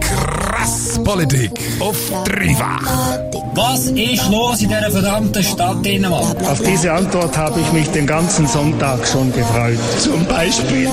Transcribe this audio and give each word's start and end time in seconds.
Krass 0.00 1.00
Politik 1.04 1.52
auf 1.80 1.96
dreifach. 2.24 2.80
Was 3.54 3.86
ist 3.86 4.28
los 4.30 4.62
in 4.62 4.68
dieser 4.68 4.90
verdammten 4.90 5.42
Stadt 5.42 5.84
Dänemark? 5.84 6.36
Auf 6.50 6.60
diese 6.60 6.92
Antwort 6.92 7.36
habe 7.36 7.60
ich 7.60 7.72
mich 7.72 7.88
den 7.90 8.06
ganzen 8.06 8.46
Sonntag 8.46 9.06
schon 9.06 9.32
gefreut. 9.32 9.78
Zum 9.98 10.24
Beispiel. 10.26 10.88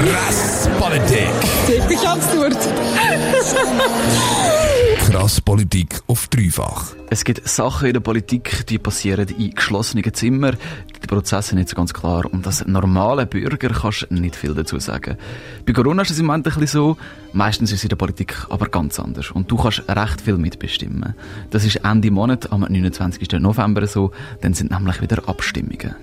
Krass 0.00 0.68
Politik. 0.78 1.28
Wirklich 1.66 2.08
absurd. 2.08 2.56
Krass 5.08 5.40
Politik 5.40 6.02
auf 6.06 6.26
dreifach. 6.26 6.94
Es 7.08 7.24
gibt 7.24 7.48
Sachen 7.48 7.86
in 7.86 7.94
der 7.94 8.00
Politik, 8.00 8.66
die 8.66 8.76
passieren 8.76 9.26
in 9.38 9.52
geschlossenen 9.52 10.12
Zimmern. 10.12 10.58
Die 11.02 11.06
Prozesse 11.06 11.48
sind 11.48 11.58
nicht 11.60 11.70
so 11.70 11.76
ganz 11.76 11.94
klar. 11.94 12.26
Und 12.30 12.46
als 12.46 12.66
normaler 12.66 13.24
Bürger 13.24 13.70
kannst 13.70 14.06
du 14.10 14.14
nicht 14.14 14.36
viel 14.36 14.52
dazu 14.52 14.78
sagen. 14.78 15.16
Bei 15.64 15.72
Corona 15.72 16.02
ist 16.02 16.10
es 16.10 16.18
im 16.18 16.26
Moment 16.26 16.46
ein 16.46 16.52
bisschen 16.52 16.66
so. 16.66 16.98
Meistens 17.32 17.72
ist 17.72 17.78
es 17.78 17.84
in 17.84 17.88
der 17.88 17.96
Politik 17.96 18.36
aber 18.50 18.68
ganz 18.68 19.00
anders. 19.00 19.30
Und 19.30 19.50
du 19.50 19.56
kannst 19.56 19.82
recht 19.88 20.20
viel 20.20 20.36
mitbestimmen. 20.36 21.14
Das 21.48 21.64
ist 21.64 21.76
Ende 21.76 22.10
Monat, 22.10 22.52
am 22.52 22.60
29. 22.60 23.32
November 23.40 23.86
so. 23.86 24.10
Dann 24.42 24.52
sind 24.52 24.72
nämlich 24.72 25.00
wieder 25.00 25.26
Abstimmungen. 25.26 25.94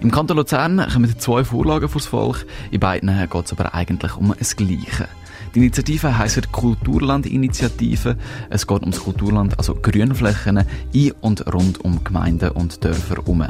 Im 0.00 0.12
Kanton 0.12 0.36
Luzern 0.36 0.86
kommen 0.92 1.18
zwei 1.18 1.42
Vorlagen 1.42 1.88
vors 1.88 2.06
Volk. 2.06 2.46
In 2.70 2.78
beiden 2.78 3.10
geht 3.28 3.46
es 3.46 3.50
aber 3.50 3.74
eigentlich 3.74 4.16
um 4.16 4.32
das 4.38 4.54
Gleiche. 4.54 5.08
Die 5.54 5.60
Initiative 5.60 6.18
heisst 6.18 6.50
Kulturland-Initiative. 6.50 8.16
Es 8.50 8.66
geht 8.66 8.80
ums 8.80 8.98
Kulturland, 8.98 9.56
also 9.56 9.76
Grünflächen 9.76 10.64
in 10.92 11.12
und 11.20 11.46
rund 11.54 11.80
um 11.84 12.02
Gemeinden 12.02 12.50
und 12.50 12.82
Dörfer 12.82 13.16
herum. 13.16 13.46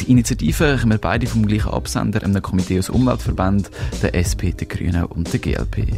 Die 0.00 0.10
Initiative 0.10 0.78
kommen 0.80 0.98
beide 0.98 1.26
vom 1.26 1.44
gleichen 1.44 1.72
Absender, 1.72 2.22
einem 2.22 2.40
Komitee 2.40 2.78
aus 2.78 2.88
Umweltverbänden, 2.88 3.66
der 4.00 4.14
SP, 4.16 4.56
der 4.56 4.66
Grünen 4.66 5.04
und 5.04 5.30
der 5.30 5.40
GLP. 5.40 5.88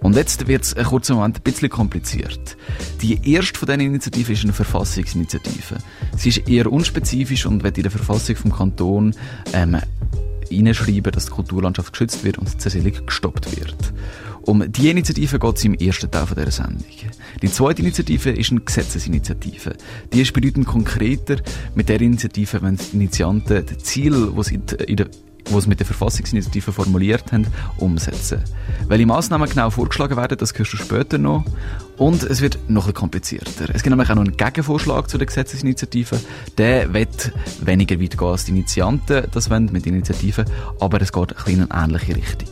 Und 0.00 0.16
jetzt 0.16 0.48
wird 0.48 0.64
es 0.64 0.74
einen 0.74 0.86
kurzen 0.86 1.16
Moment 1.16 1.36
ein 1.36 1.42
bisschen 1.42 1.68
kompliziert. 1.70 2.56
Die 3.00 3.32
erste 3.32 3.56
von 3.56 3.66
diesen 3.66 3.80
Initiativen 3.80 4.34
ist 4.34 4.42
eine 4.42 4.52
Verfassungsinitiative. 4.52 5.76
Sie 6.16 6.30
ist 6.30 6.48
eher 6.48 6.72
unspezifisch 6.72 7.46
und 7.46 7.62
wird 7.62 7.76
in 7.76 7.84
der 7.84 7.92
Verfassung 7.92 8.34
vom 8.34 8.52
Kanton 8.52 9.14
ähm, 9.52 9.78
hineinschreiben, 10.48 11.12
dass 11.12 11.26
die 11.26 11.32
Kulturlandschaft 11.32 11.92
geschützt 11.92 12.24
wird 12.24 12.38
und 12.38 12.52
die 12.52 12.58
Zersiedlung 12.58 13.06
gestoppt 13.06 13.56
wird. 13.56 13.76
Um 14.46 14.70
die 14.70 14.90
Initiative 14.90 15.38
geht 15.38 15.56
es 15.56 15.64
im 15.64 15.74
ersten 15.74 16.10
Teil 16.10 16.26
dieser 16.26 16.50
Sendung. 16.50 16.84
Die 17.40 17.50
zweite 17.50 17.80
Initiative 17.80 18.30
ist 18.30 18.50
eine 18.50 18.60
Gesetzesinitiative. 18.60 19.74
Die 20.12 20.20
ist 20.20 20.32
bedeutend 20.32 20.66
konkreter. 20.66 21.36
Mit 21.74 21.88
der 21.88 22.00
Initiative 22.00 22.60
wollen 22.60 22.76
die 22.76 22.96
Initianten 22.96 23.64
das 23.64 23.78
Ziel, 23.78 24.32
das 24.36 24.46
sie 24.46 24.60
in 24.86 24.96
der 24.96 25.08
die 25.48 25.54
es 25.54 25.66
mit 25.66 25.78
der 25.78 25.86
Verfassungsinitiative 25.86 26.72
formuliert 26.72 27.32
haben, 27.32 27.46
umsetzen. 27.76 28.40
Welche 28.88 29.06
Massnahmen 29.06 29.48
genau 29.48 29.70
vorgeschlagen 29.70 30.16
werden, 30.16 30.38
das 30.38 30.56
hörst 30.56 30.72
du 30.72 30.76
später 30.76 31.18
noch. 31.18 31.44
Und 31.96 32.24
es 32.24 32.40
wird 32.40 32.58
noch 32.68 32.88
ein 32.88 32.94
komplizierter. 32.94 33.72
Es 33.72 33.82
gibt 33.82 33.90
nämlich 33.90 34.10
auch 34.10 34.16
noch 34.16 34.24
einen 34.24 34.36
Gegenvorschlag 34.36 35.08
zu 35.08 35.16
der 35.16 35.26
Gesetzesinitiative. 35.26 36.18
Der 36.58 36.92
wird 36.92 37.32
weniger 37.60 38.00
weit 38.00 38.18
gehen 38.18 38.28
als 38.28 38.44
die 38.44 38.50
Initianten 38.50 39.26
das 39.30 39.48
wollen 39.50 39.70
mit 39.72 39.86
Initiativen, 39.86 40.44
aber 40.80 41.00
es 41.00 41.12
geht 41.12 41.36
ein 41.46 41.52
in 41.52 41.70
eine 41.70 41.84
ähnliche 41.84 42.16
Richtung. 42.16 42.48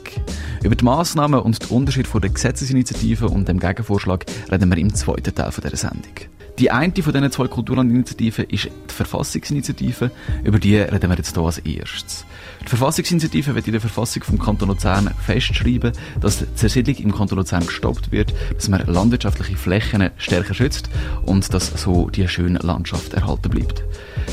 Über 0.62 0.76
die 0.76 0.84
Massnahmen 0.84 1.40
und 1.40 1.60
den 1.60 1.76
Unterschied 1.76 2.06
von 2.06 2.20
der 2.20 2.30
Gesetzesinitiative 2.30 3.28
und 3.28 3.48
dem 3.48 3.58
Gegenvorschlag 3.58 4.24
reden 4.50 4.70
wir 4.70 4.78
im 4.78 4.94
zweiten 4.94 5.34
Teil 5.34 5.50
dieser 5.50 5.76
Sendung. 5.76 6.12
Die 6.58 6.70
eine 6.70 6.92
von 6.94 7.12
diesen 7.12 7.32
zwei 7.32 7.48
Kulturlandinitiativen 7.48 8.44
ist 8.44 8.64
die 8.64 8.94
Verfassungsinitiative. 8.94 10.10
Über 10.44 10.58
die 10.58 10.76
reden 10.76 11.10
wir 11.10 11.16
jetzt 11.16 11.34
hier 11.34 11.42
als 11.42 11.58
erstes. 11.58 12.26
Die 12.62 12.68
Verfassungsinitiative 12.68 13.54
wird 13.54 13.66
in 13.66 13.72
der 13.72 13.80
Verfassung 13.80 14.22
vom 14.22 14.38
Kanton 14.38 14.68
Luzern 14.68 15.10
festschreiben, 15.24 15.92
dass 16.20 16.38
die 16.38 16.54
Zersiedlung 16.54 16.96
im 16.96 17.14
Kanton 17.14 17.38
Luzern 17.38 17.66
gestoppt 17.66 18.12
wird, 18.12 18.34
dass 18.54 18.68
man 18.68 18.86
landwirtschaftliche 18.86 19.56
Flächen 19.56 20.10
stärker 20.18 20.52
schützt 20.52 20.90
und 21.24 21.52
dass 21.54 21.68
so 21.82 22.10
die 22.10 22.28
schöne 22.28 22.58
Landschaft 22.58 23.14
erhalten 23.14 23.48
bleibt. 23.48 23.82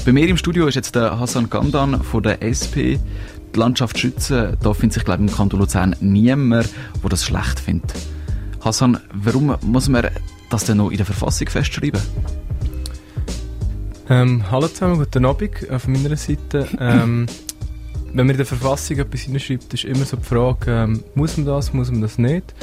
Bei 0.05 0.11
mir 0.11 0.27
im 0.27 0.37
Studio 0.37 0.67
ist 0.67 0.75
jetzt 0.75 0.95
der 0.95 1.19
Hassan 1.19 1.49
Gandan 1.49 2.03
von 2.03 2.21
der 2.21 2.43
SP. 2.43 2.99
Die 3.55 3.59
Landschaft 3.59 3.97
schützen, 3.97 4.57
da 4.61 4.73
findet 4.73 4.93
sich, 4.93 5.05
glaube 5.05 5.23
ich, 5.23 5.31
im 5.31 5.35
Kanton 5.35 5.61
Luzern 5.61 5.95
niemand, 6.01 6.69
der 7.01 7.09
das 7.09 7.25
schlecht 7.25 7.59
findet. 7.59 7.93
Hassan, 8.63 8.99
warum 9.13 9.55
muss 9.61 9.87
man 9.87 10.07
das 10.49 10.65
dann 10.65 10.77
noch 10.77 10.89
in 10.89 10.97
der 10.97 11.05
Verfassung 11.05 11.47
festschreiben? 11.47 12.01
Ähm, 14.09 14.43
hallo 14.49 14.67
zusammen, 14.67 14.97
guten 14.97 15.25
Abend 15.25 15.69
auf 15.69 15.87
meiner 15.87 16.15
Seite. 16.15 16.67
Ähm, 16.79 17.27
wenn 18.13 18.25
man 18.25 18.31
in 18.31 18.37
der 18.37 18.45
Verfassung 18.45 18.97
etwas 18.97 19.21
hineinschreibt, 19.21 19.73
ist 19.73 19.83
immer 19.83 20.05
so 20.05 20.17
die 20.17 20.23
Frage, 20.23 20.71
ähm, 20.71 21.03
muss 21.13 21.37
man 21.37 21.45
das, 21.45 21.73
muss 21.73 21.91
man 21.91 22.01
das 22.01 22.17
nicht? 22.17 22.53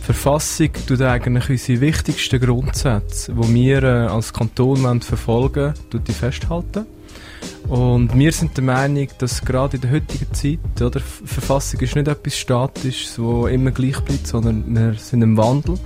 Die 0.00 0.02
Verfassung 0.02 0.70
tut 0.88 1.00
eigentlich 1.02 1.48
unsere 1.48 1.80
wichtigsten 1.80 2.40
Grundsätze, 2.40 3.32
die 3.32 3.54
wir 3.54 3.82
äh, 3.82 4.06
als 4.06 4.32
Kanton 4.32 5.00
verfolgen 5.00 5.74
wollen, 5.92 6.04
die 6.04 6.12
festhalten. 6.12 6.86
Und 7.68 8.16
wir 8.18 8.32
sind 8.32 8.56
der 8.56 8.64
Meinung, 8.64 9.08
dass 9.18 9.44
gerade 9.44 9.76
in 9.76 9.82
der 9.82 9.92
heutigen 9.92 10.32
Zeit, 10.32 10.82
oder, 10.82 11.00
Verfassung 11.00 11.80
ist 11.80 11.94
nicht 11.94 12.08
etwas 12.08 12.36
Statisches, 12.36 13.18
wo 13.18 13.46
immer 13.46 13.70
gleich 13.70 14.00
bleibt, 14.00 14.26
sondern 14.26 14.64
wir 14.74 14.94
sind 14.94 15.22
im 15.22 15.36
Wandel. 15.36 15.78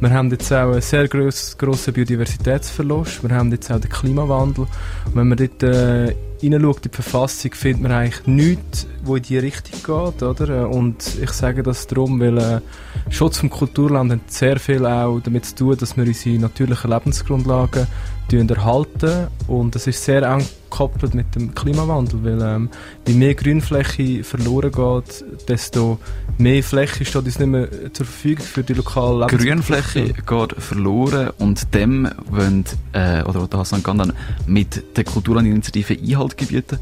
Wir 0.00 0.10
haben 0.10 0.30
jetzt 0.30 0.52
auch 0.52 0.72
einen 0.72 0.80
sehr 0.80 1.08
gross, 1.08 1.56
grossen 1.58 1.92
Biodiversitätsverlust, 1.94 3.22
wir 3.22 3.34
haben 3.34 3.50
jetzt 3.50 3.70
auch 3.72 3.80
den 3.80 3.90
Klimawandel. 3.90 4.66
Und 5.06 5.16
wenn 5.16 5.28
man 5.28 5.38
dort 5.38 5.62
äh, 5.62 6.14
in 6.40 6.52
die 6.52 6.88
Verfassung, 6.90 7.52
findet 7.52 7.82
man 7.82 7.92
eigentlich 7.92 8.26
nichts, 8.26 8.86
wo 9.02 9.16
in 9.16 9.22
die 9.22 9.38
Richtung 9.38 9.80
geht, 9.80 10.22
oder? 10.22 10.68
Und 10.68 11.18
ich 11.20 11.30
sage 11.30 11.62
das 11.62 11.86
darum, 11.86 12.20
weil 12.20 12.36
äh, 12.36 12.60
Schutz 13.08 13.38
vom 13.38 13.48
Kulturland 13.48 14.12
hat 14.12 14.30
sehr 14.30 14.58
viel 14.58 14.84
auch 14.84 15.20
damit 15.20 15.46
zu 15.46 15.54
tun, 15.54 15.76
dass 15.78 15.96
wir 15.96 16.04
unsere 16.04 16.38
natürlichen 16.38 16.90
Lebensgrundlagen 16.90 17.86
erhalten 18.32 19.28
und 19.46 19.74
das 19.74 19.86
ist 19.86 20.04
sehr 20.04 20.22
eng 20.22 20.44
gekoppelt 20.74 21.14
mit 21.14 21.34
dem 21.36 21.54
Klimawandel, 21.54 22.24
weil 22.24 22.42
ähm, 22.42 22.68
je 23.06 23.14
mehr 23.14 23.34
Grünfläche 23.34 24.24
verloren 24.24 24.72
geht, 24.72 25.24
desto 25.48 26.00
mehr 26.36 26.64
Fläche 26.64 27.04
steht 27.04 27.24
uns 27.24 27.38
nicht 27.38 27.48
mehr 27.48 27.68
zur 27.92 28.06
Verfügung 28.06 28.44
für 28.44 28.64
die 28.64 28.74
lokalen 28.74 29.28
Grünfläche 29.28 30.12
geht 30.12 30.52
verloren 30.58 31.30
und 31.38 31.72
dem 31.74 32.08
wollen, 32.28 32.64
äh, 32.92 33.22
oder 33.22 33.46
Hassan 33.56 33.84
Gandan 33.84 34.12
mit 34.46 34.96
der 34.96 35.04
Kulturlandinitiative 35.04 35.96
Einhalt 35.96 36.36
gebieten. 36.36 36.78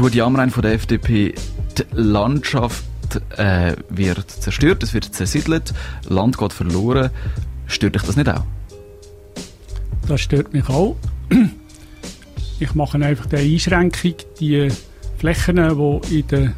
Rudi 0.00 0.22
Amrein 0.22 0.50
von 0.50 0.62
der 0.62 0.72
FDP, 0.72 1.34
die 1.76 1.84
Landschaft 1.92 2.84
äh, 3.36 3.74
wird 3.90 4.30
zerstört, 4.30 4.82
es 4.82 4.94
wird 4.94 5.14
zersiedelt, 5.14 5.74
Land 6.08 6.38
geht 6.38 6.54
verloren. 6.54 7.10
Stört 7.66 7.96
dich 7.96 8.02
das 8.02 8.16
nicht 8.16 8.28
auch? 8.30 8.44
Das 10.08 10.20
stört 10.20 10.52
mich 10.52 10.68
auch. 10.68 10.96
Ich 12.60 12.72
mache 12.76 13.04
einfach 13.04 13.26
die 13.26 13.36
Einschränkung, 13.36 14.14
die 14.38 14.68
Flächen, 15.18 15.56
die 15.56 16.20
in 16.20 16.26
der 16.28 16.52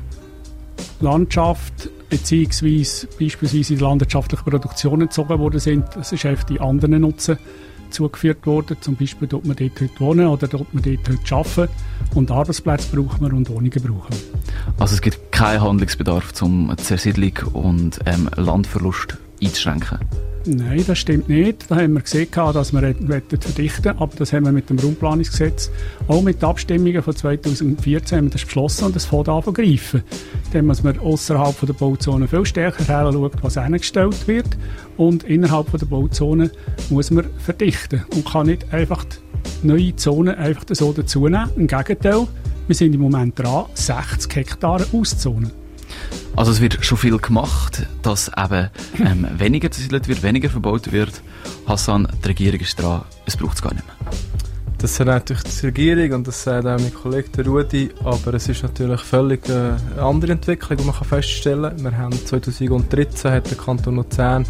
Landschaft 1.01 1.89
beziehungsweise 2.11 3.09
beispielsweise 3.19 3.73
in 3.73 3.79
der 3.79 3.89
landwirtschaftlichen 3.89 4.45
Produktion 4.45 5.01
entzogen 5.01 5.39
worden 5.39 5.59
sind, 5.59 5.85
das 5.95 6.13
ist 6.13 6.27
einfach 6.27 6.45
die 6.45 6.61
anderen 6.61 7.01
Nutzen 7.01 7.39
zugeführt 7.91 8.47
worden. 8.47 8.77
Zum 8.81 8.97
Beispiel 8.97 9.27
dort 9.29 9.47
man 9.47 9.57
dort 9.57 9.81
heute 9.81 10.01
wohnen 10.01 10.27
oder 10.27 10.49
dort 10.49 10.73
man 10.75 10.83
dort 10.83 11.09
heute 11.09 11.35
arbeiten. 11.35 11.73
Und 12.15 12.31
Arbeitsplätze 12.31 12.95
brauchen 12.95 13.27
wir 13.27 13.33
und 13.33 13.49
Wohnungen 13.49 13.71
brauchen 13.71 14.11
wir. 14.11 14.75
Also 14.79 14.95
es 14.95 15.01
gibt 15.01 15.33
keinen 15.33 15.61
Handlungsbedarf 15.63 16.33
zum 16.35 16.77
Zersiedlung 16.77 17.39
und 17.53 18.01
ähm, 18.07 18.29
Landverlust 18.37 19.17
einzuschränken? 19.43 19.99
Nein, 20.49 20.85
das 20.87 20.99
stimmt 20.99 21.29
nicht. 21.29 21.69
Da 21.69 21.77
haben 21.77 21.95
wir 21.95 22.03
gesehen, 22.03 22.29
dass 22.33 22.73
wir 22.73 22.95
verdichten 23.41 23.99
aber 23.99 24.13
das 24.17 24.33
haben 24.33 24.45
wir 24.45 24.53
mit 24.53 24.71
dem 24.71 24.79
Raumplanungsgesetz, 24.79 25.73
auch 26.07 26.23
mit 26.23 26.41
den 26.41 26.49
Abstimmungen 26.49 27.03
von 27.03 27.17
2014 27.17 28.19
haben 28.19 28.25
wir 28.27 28.31
das 28.31 28.45
beschlossen 28.45 28.85
und 28.85 28.95
das 28.95 29.07
fängt 29.07 29.29
an 29.29 29.43
zu 29.43 29.53
greifen. 29.53 30.05
Dann 30.53 30.67
muss 30.67 30.85
man 30.85 31.01
außerhalb 31.01 31.61
der 31.67 31.73
Bauzone 31.73 32.29
viel 32.29 32.47
stärker 32.47 32.79
hinschauen, 32.79 33.31
was 33.43 33.59
eingestellt 33.59 34.29
wird 34.29 34.47
und 34.97 35.25
innerhalb 35.25 35.71
der 35.73 35.87
Bauzone 35.87 36.51
muss 36.91 37.11
man 37.11 37.27
verdichten 37.39 38.05
und 38.15 38.25
kann 38.25 38.47
nicht 38.47 38.73
einfach 38.73 39.05
neue 39.65 39.97
Zonen 39.97 40.37
einfach 40.37 40.65
so 40.71 40.93
dazunehmen. 40.93 41.51
Im 41.57 41.67
Gegenteil, 41.67 42.29
wir 42.69 42.75
sind 42.75 42.95
im 42.95 43.01
Moment 43.01 43.37
dran, 43.37 43.65
60 43.75 44.37
Hektare 44.37 44.87
auszuzonen. 44.93 45.66
Also 46.37 46.53
es 46.53 46.61
wird 46.61 46.85
schon 46.85 46.99
viel 46.99 47.17
gemacht, 47.19 47.87
dass 48.03 48.31
eben 48.37 48.69
ähm, 48.99 49.27
weniger 49.39 49.71
zersiedelt 49.71 50.07
wird, 50.07 50.23
weniger 50.23 50.51
verbaut 50.51 50.93
wird. 50.93 51.23
Hassan, 51.67 52.09
die 52.23 52.29
Regierung 52.29 52.61
ist 52.61 52.81
dran, 52.81 53.03
es 53.25 53.37
braucht 53.37 53.57
es 53.57 53.63
gar 53.63 53.73
nicht 53.73 53.87
mehr. 53.87 53.97
Das 54.79 54.95
sagt 54.97 55.09
natürlich 55.09 55.43
die 55.43 55.67
Regierung 55.67 56.19
und 56.19 56.29
das 56.29 56.43
sagt 56.43 56.67
auch 56.67 56.79
mein 56.79 56.93
Kollege 56.93 57.45
Rudi, 57.47 57.89
aber 58.05 58.35
es 58.35 58.47
ist 58.49 58.63
natürlich 58.63 59.01
völlig 59.01 59.49
äh, 59.49 59.53
eine 59.53 60.03
andere 60.03 60.33
Entwicklung, 60.33 60.77
die 60.77 60.85
man 60.85 60.95
feststellen 60.95 61.75
kann. 61.77 61.83
Wir 61.83 61.97
haben 61.97 62.13
2013 62.13 63.31
hat 63.31 63.51
der 63.51 63.57
Kanton 63.57 63.97
Luzern 63.97 64.45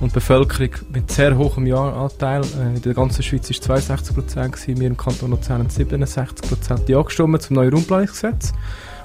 und 0.00 0.12
die 0.12 0.14
Bevölkerung 0.14 0.70
mit 0.92 1.10
sehr 1.10 1.36
hohem 1.36 1.66
Jahranteil, 1.66 2.42
äh, 2.42 2.76
in 2.76 2.82
der 2.82 2.94
ganzen 2.94 3.24
Schweiz 3.24 3.50
ist 3.50 3.64
62 3.64 4.14
Prozent 4.14 4.54
wir 4.68 4.86
im 4.86 4.96
Kanton 4.96 5.32
Luzern 5.32 5.58
haben 5.58 5.70
67 5.70 6.48
Prozent 6.48 6.88
Ja 6.88 7.02
gestimmt 7.02 7.42
zum 7.42 7.56
neuen 7.56 7.74
Raumplanungsgesetz. 7.74 8.52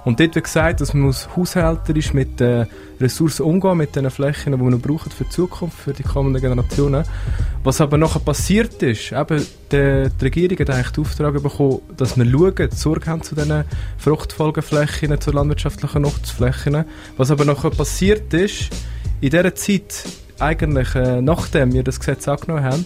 Und 0.05 0.19
dort 0.19 0.35
wird 0.35 0.45
gesagt, 0.45 0.81
dass 0.81 0.93
man 0.93 1.03
muss 1.03 1.27
haushälterisch 1.35 2.13
mit 2.13 2.39
den 2.39 2.67
Ressourcen 2.99 3.43
umgehen, 3.43 3.77
mit 3.77 3.95
den 3.95 4.09
Flächen, 4.09 4.53
die 4.53 4.59
wir 4.59 4.69
noch 4.69 4.79
brauchen 4.79 5.11
für 5.11 5.23
die 5.23 5.29
Zukunft, 5.29 5.77
für 5.77 5.93
die 5.93 6.03
kommenden 6.03 6.41
Generationen. 6.41 7.03
Was 7.63 7.81
aber 7.81 7.97
nachher 7.97 8.19
passiert 8.19 8.81
ist, 8.81 9.11
eben, 9.11 9.45
die, 9.71 10.07
die 10.19 10.23
Regierung 10.23 10.59
hat 10.59 10.69
eigentlich 10.69 10.91
den 10.91 11.03
Auftrag 11.03 11.33
bekommen, 11.41 11.79
dass 11.97 12.17
wir 12.17 12.25
schauen, 12.25 12.71
Sorge 12.71 13.05
haben 13.07 13.23
zu 13.23 13.35
diesen 13.35 13.65
Fruchtfolgeflächen, 13.97 15.19
zu 15.19 15.31
landwirtschaftlichen 15.31 16.01
Nutzflächen. 16.01 16.85
Was 17.17 17.31
aber 17.31 17.45
nachher 17.45 17.71
passiert 17.71 18.33
ist, 18.33 18.69
in 19.21 19.29
dieser 19.29 19.53
Zeit, 19.55 20.05
eigentlich 20.39 20.95
äh, 20.95 21.21
nachdem 21.21 21.73
wir 21.73 21.83
das 21.83 21.99
Gesetz 21.99 22.27
angenommen 22.27 22.63
haben, 22.63 22.85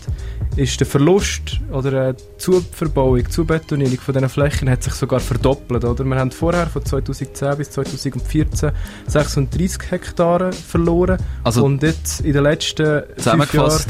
ist 0.55 0.79
der 0.79 0.87
Verlust 0.87 1.59
oder 1.71 2.09
äh, 2.09 2.13
die 2.13 2.37
Zuverbauung, 2.37 3.29
Zubetonierung 3.29 3.97
von 3.97 4.13
diesen 4.13 4.29
Flächen 4.29 4.69
hat 4.69 4.83
sich 4.83 4.93
sogar 4.93 5.19
verdoppelt. 5.19 5.83
Oder? 5.85 6.03
Wir 6.03 6.15
haben 6.15 6.31
vorher 6.31 6.67
von 6.67 6.85
2010 6.85 7.57
bis 7.57 7.71
2014 7.71 8.71
36 9.07 9.91
Hektare 9.91 10.51
verloren 10.53 11.17
Also- 11.43 11.65
und 11.65 11.81
jetzt 11.83 12.21
in 12.21 12.33
den 12.33 12.43
letzten 12.43 13.03
fünf 13.17 13.53
Jahren 13.53 13.81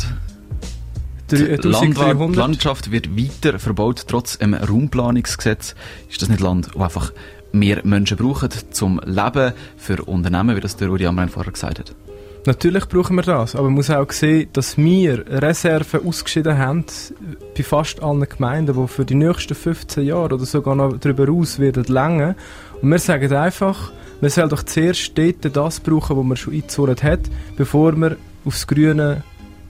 die 1.31 1.37
Landwart- 1.37 1.75
1300. 1.75 2.35
die 2.35 2.39
Landschaft 2.39 2.91
wird 2.91 3.17
weiter 3.17 3.59
verbaut, 3.59 4.05
trotz 4.07 4.37
einem 4.37 4.53
Raumplanungsgesetz. 4.53 5.75
Ist 6.09 6.21
das 6.21 6.29
nicht 6.29 6.41
Land, 6.41 6.69
wo 6.75 6.83
einfach 6.83 7.11
mehr 7.51 7.81
Menschen 7.83 8.17
brauchen 8.17 8.49
zum 8.71 8.99
Leben, 9.05 9.53
für 9.77 10.03
Unternehmen, 10.03 10.55
wie 10.55 10.61
das 10.61 10.75
der 10.75 10.89
Rudi 10.89 11.05
Amrein 11.05 11.29
vorher 11.29 11.51
gesagt 11.53 11.79
hat? 11.79 11.95
Natürlich 12.45 12.89
brauchen 12.89 13.15
wir 13.15 13.23
das, 13.23 13.55
aber 13.55 13.65
man 13.65 13.75
muss 13.75 13.89
auch 13.89 14.11
sehen, 14.11 14.49
dass 14.51 14.77
wir 14.77 15.23
Reserven 15.27 16.05
ausgeschieden 16.05 16.57
haben 16.57 16.83
bei 17.55 17.63
fast 17.63 18.03
allen 18.03 18.27
Gemeinden, 18.27 18.75
die 18.75 18.87
für 18.89 19.05
die 19.05 19.15
nächsten 19.15 19.55
15 19.55 20.05
Jahre 20.05 20.35
oder 20.35 20.39
sogar 20.39 20.75
noch 20.75 20.97
darüber 20.97 21.31
aus 21.31 21.57
werden 21.59 21.85
länger. 21.85 22.35
Und 22.81 22.89
wir 22.91 22.99
sagen 22.99 23.31
einfach, 23.33 23.93
man 24.19 24.29
soll 24.29 24.49
doch 24.49 24.63
zuerst 24.63 25.17
dort 25.17 25.55
das 25.55 25.79
brauchen, 25.79 26.17
was 26.17 26.25
man 26.25 26.35
schon 26.35 26.53
eingezahlt 26.53 27.01
hat, 27.01 27.21
bevor 27.55 27.93
man 27.93 28.17
aufs 28.43 28.67
Grüne 28.67 29.23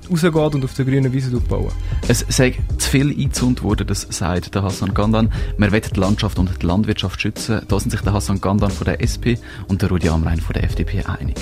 rausgeht 0.10 0.56
und 0.56 0.64
auf 0.64 0.74
der 0.74 0.86
grünen 0.86 1.14
Wiese 1.14 1.40
bauen. 1.40 1.72
Es 2.08 2.26
sei 2.28 2.56
zu 2.78 2.90
viel 2.90 3.10
eingezont 3.10 3.62
worden, 3.64 3.86
das 3.86 4.08
sagt 4.10 4.54
der 4.56 4.64
Hassan 4.64 4.94
Gandan. 4.96 5.32
Wir 5.58 5.72
wollen 5.72 5.82
die 5.96 6.00
Landschaft 6.00 6.40
und 6.40 6.50
die 6.62 6.66
Landwirtschaft 6.66 7.22
schützen. 7.22 7.62
Da 7.68 7.80
sind 7.80 7.92
sich 7.92 8.02
der 8.02 8.14
Hassan 8.14 8.42
Gandan 8.42 8.72
von 8.72 8.86
der 8.86 9.02
SP 9.02 9.38
und 9.68 9.82
der 9.82 9.90
Rudi 9.90 10.10
Amrein 10.10 10.40
von 10.42 10.54
der 10.54 10.64
FDP 10.64 11.04
einig. 11.04 11.38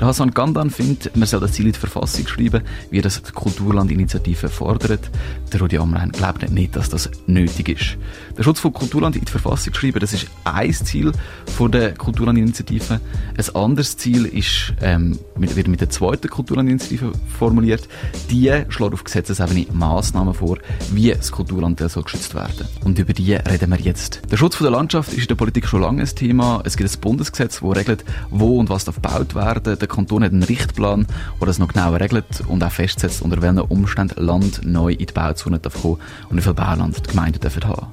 Der 0.00 0.08
Hassan 0.08 0.32
Gandan 0.32 0.70
findet, 0.70 1.16
man 1.16 1.26
soll 1.26 1.40
das 1.40 1.52
Ziel 1.52 1.66
in 1.66 1.72
die 1.72 1.78
Verfassung 1.78 2.26
schreiben, 2.26 2.62
wie 2.90 3.00
das 3.00 3.22
die 3.22 3.32
Kulturlandinitiative 3.32 4.48
fordert. 4.48 5.10
Der 5.52 5.60
Rudi 5.60 5.78
Amrein 5.78 6.10
glaubt 6.10 6.50
nicht, 6.50 6.74
dass 6.74 6.88
das 6.88 7.10
nötig 7.26 7.68
ist. 7.68 7.96
Der 8.36 8.42
Schutz 8.42 8.58
von 8.58 8.72
Kulturland 8.72 9.14
in 9.16 9.24
die 9.24 9.30
Verfassung 9.30 9.72
schreiben, 9.74 10.00
das 10.00 10.12
ist 10.12 10.26
ein 10.44 10.72
Ziel 10.72 11.12
von 11.46 11.70
der 11.70 11.94
Kulturlandinitiative. 11.94 13.00
Ein 13.36 13.56
anderes 13.56 13.96
Ziel 13.96 14.26
ist, 14.26 14.74
ähm, 14.82 15.18
wird 15.36 15.68
mit 15.68 15.80
der 15.80 15.90
zweiten 15.90 16.28
Kulturlandinitiative 16.28 17.12
formuliert. 17.38 17.88
Die 18.30 18.52
schlägt 18.68 18.92
auf 18.92 19.04
Gesetzesebene 19.04 19.66
Massnahmen 19.72 20.34
vor, 20.34 20.58
wie 20.92 21.12
das 21.12 21.30
Kulturland 21.30 21.80
soll 21.88 22.02
geschützt 22.02 22.34
werden. 22.34 22.66
Und 22.84 22.98
über 22.98 23.12
die 23.12 23.34
reden 23.34 23.70
wir 23.70 23.80
jetzt. 23.80 24.22
Der 24.30 24.36
Schutz 24.36 24.56
von 24.56 24.64
der 24.64 24.72
Landschaft 24.72 25.12
ist 25.12 25.22
in 25.22 25.28
der 25.28 25.34
Politik 25.36 25.66
schon 25.66 25.82
lange 25.82 26.02
ein 26.02 26.08
Thema. 26.08 26.62
Es 26.64 26.76
gibt 26.76 26.90
ein 26.90 27.00
Bundesgesetz, 27.00 27.60
das 27.60 27.76
regelt, 27.76 28.04
wo 28.30 28.58
und 28.58 28.68
was 28.68 28.84
darf 28.84 28.96
gebaut 28.96 29.34
werden. 29.34 29.78
Der 29.84 29.94
Kanton 29.94 30.24
hat 30.24 30.32
einen 30.32 30.42
Richtplan, 30.42 31.06
der 31.38 31.46
das 31.46 31.58
noch 31.58 31.68
genauer 31.68 32.00
regelt 32.00 32.24
und 32.48 32.64
auch 32.64 32.72
festsetzt, 32.72 33.20
unter 33.20 33.42
welchen 33.42 33.58
Umständen 33.58 34.24
Land 34.24 34.64
neu 34.64 34.92
in 34.92 35.04
die 35.04 35.12
Bauzone 35.12 35.58
darf 35.58 35.84
und 35.84 35.98
wie 36.30 36.40
viel 36.40 36.54
Bauland 36.54 36.96
die 36.96 37.10
Gemeinden 37.10 37.38
dürfen 37.38 37.64
haben. 37.64 37.88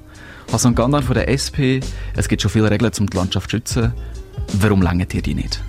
Hassan 0.53 0.73
Gandan 0.73 1.03
von 1.03 1.15
der 1.15 1.27
SP, 1.27 1.83
es 2.15 2.29
gibt 2.29 2.41
schon 2.41 2.49
viele 2.49 2.71
Regeln, 2.71 2.93
um 2.97 3.09
die 3.09 3.17
Landschaft 3.17 3.49
zu 3.49 3.57
schützen. 3.57 3.93
Warum 4.53 4.81
länger 4.81 5.05
ihr 5.11 5.21
die 5.21 5.33
nicht? 5.33 5.61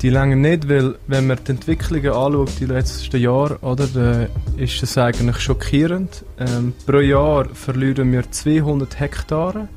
Die 0.00 0.08
länger 0.08 0.36
nicht, 0.36 0.70
weil 0.70 0.94
wenn 1.06 1.26
man 1.26 1.38
die 1.46 1.50
Entwicklungen 1.50 2.12
anschaut, 2.12 2.52
die 2.58 2.64
letzten 2.64 3.20
Jahre, 3.20 3.58
oder, 3.58 4.28
ist 4.56 4.82
es 4.82 4.96
eigentlich 4.96 5.38
schockierend. 5.38 6.24
Ähm, 6.38 6.72
pro 6.86 7.00
Jahr 7.00 7.44
verlieren 7.52 8.10
wir 8.10 8.32
200 8.32 9.00
Hektare 9.00 9.68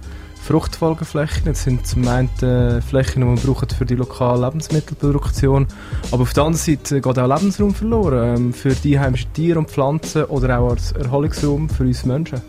Fruchtfolgeflächen. 0.41 1.45
Das 1.45 1.63
sind 1.63 1.85
zum 1.85 2.07
einen 2.07 2.29
äh, 2.41 2.81
Flächen, 2.81 3.21
die 3.21 3.27
man 3.27 3.35
braucht 3.35 3.73
für 3.73 3.85
die 3.85 3.95
lokale 3.95 4.45
Lebensmittelproduktion. 4.45 5.67
Aber 6.11 6.23
auf 6.23 6.33
der 6.33 6.43
anderen 6.43 6.65
Seite 6.65 7.01
geht 7.01 7.19
auch 7.19 7.27
Lebensraum 7.27 7.73
verloren 7.73 8.35
ähm, 8.35 8.53
für 8.53 8.73
die 8.73 8.99
heimischen 8.99 9.31
Tiere 9.33 9.59
und 9.59 9.69
Pflanzen 9.69 10.23
oder 10.25 10.59
auch 10.59 10.71
als 10.71 10.91
Erholungsraum 10.93 11.69
für 11.69 11.83
uns 11.83 12.05
Menschen. 12.05 12.41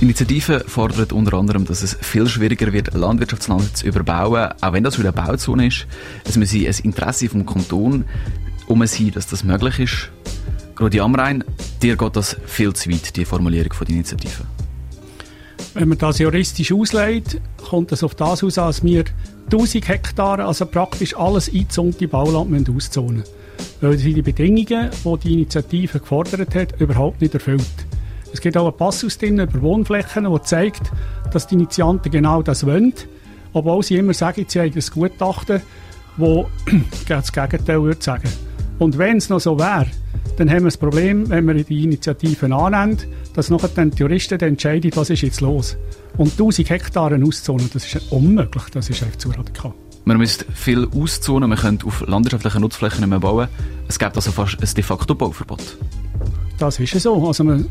Die 0.00 0.04
Initiative 0.04 0.64
fordert 0.66 1.12
unter 1.12 1.34
anderem, 1.34 1.64
dass 1.64 1.82
es 1.82 1.96
viel 2.00 2.28
schwieriger 2.28 2.72
wird, 2.72 2.94
Landwirtschaftsland 2.94 3.76
zu 3.76 3.86
überbauen, 3.86 4.52
auch 4.60 4.72
wenn 4.72 4.84
das 4.84 4.98
wieder 4.98 5.12
eine 5.12 5.26
Bauzone 5.26 5.66
ist. 5.66 5.88
Es 6.24 6.36
muss 6.36 6.52
ein 6.52 6.84
Interesse 6.84 7.28
vom 7.28 7.44
Kanton 7.44 8.04
um 8.68 8.86
sein, 8.86 9.10
dass 9.12 9.26
das 9.26 9.42
möglich 9.42 9.80
ist. 9.80 10.10
Rudi 10.80 11.00
Amrein, 11.00 11.42
dir 11.82 11.96
geht 11.96 12.14
das 12.14 12.36
viel 12.46 12.72
zu 12.74 12.90
weit, 12.90 13.16
die 13.16 13.24
Formulierung 13.24 13.72
von 13.72 13.86
der 13.86 13.96
Initiative. 13.96 14.44
Wenn 15.78 15.90
man 15.90 15.98
das 15.98 16.18
juristisch 16.18 16.72
auslegt, 16.72 17.40
kommt 17.64 17.92
es 17.92 18.02
auf 18.02 18.16
das 18.16 18.42
aus, 18.42 18.58
als 18.58 18.82
wir 18.82 19.04
1000 19.44 19.86
Hektare, 19.86 20.44
also 20.44 20.66
praktisch 20.66 21.16
alles 21.16 21.48
eingezonte 21.48 22.08
Bauland 22.08 22.50
müssen 22.50 22.74
auszonen 22.74 23.22
Weil 23.80 23.96
sie 23.96 24.12
die 24.12 24.22
Bedingungen, 24.22 24.90
die 24.90 25.18
die 25.22 25.32
Initiative 25.34 26.00
gefordert 26.00 26.52
hat, 26.56 26.80
überhaupt 26.80 27.20
nicht 27.20 27.34
erfüllt. 27.34 27.62
Es 28.32 28.40
gibt 28.40 28.56
auch 28.56 28.66
einen 28.66 28.76
Passus 28.76 29.18
drin 29.18 29.38
über 29.38 29.62
Wohnflächen, 29.62 30.24
der 30.24 30.42
zeigt, 30.42 30.82
dass 31.32 31.46
die 31.46 31.54
Initianten 31.54 32.10
genau 32.10 32.42
das 32.42 32.66
wollen, 32.66 32.92
obwohl 33.52 33.84
sie 33.84 33.98
immer 33.98 34.14
sagen, 34.14 34.46
sie 34.48 34.58
haben 34.58 34.72
ein 34.74 34.84
Gutachten, 34.92 35.62
das 36.16 36.46
das 37.08 37.32
Gegenteil 37.32 37.80
würde 37.84 38.02
sagen. 38.02 38.28
Und 38.78 38.96
wenn 38.98 39.16
es 39.16 39.28
noch 39.28 39.40
so 39.40 39.58
wäre, 39.58 39.86
dann 40.36 40.48
haben 40.48 40.60
wir 40.60 40.66
das 40.66 40.76
Problem, 40.76 41.28
wenn 41.28 41.46
wir 41.46 41.54
die 41.64 41.84
Initiativen 41.84 42.52
annehmen, 42.52 42.98
dass 43.34 43.50
nachher 43.50 43.68
dann 43.68 43.90
die 43.90 43.98
Juristen 43.98 44.38
entscheiden, 44.38 44.92
was 44.94 45.10
ist 45.10 45.22
jetzt 45.22 45.40
los. 45.40 45.76
Und 46.16 46.32
1000 46.32 46.70
Hektare 46.70 47.20
auszonen, 47.22 47.68
das 47.72 47.86
ist 47.86 48.12
unmöglich, 48.12 48.64
das 48.72 48.88
ist 48.88 49.02
einfach 49.02 49.18
zu 49.18 49.30
radikal. 49.30 49.72
Man 50.04 50.18
müsste 50.18 50.44
viel 50.52 50.88
auszonen, 50.94 51.50
man 51.50 51.58
könnte 51.58 51.86
auf 51.86 52.00
landwirtschaftlichen 52.06 52.60
Nutzflächen 52.60 53.00
nicht 53.00 53.10
mehr 53.10 53.20
bauen. 53.20 53.48
Es 53.88 53.98
gibt 53.98 54.14
also 54.16 54.30
fast 54.30 54.60
ein 54.60 54.74
de 54.74 54.82
facto 54.82 55.14
Bauverbot. 55.14 55.76
Das 56.58 56.80
ist 56.80 57.00
so. 57.00 57.26
Also 57.26 57.44
man, 57.44 57.68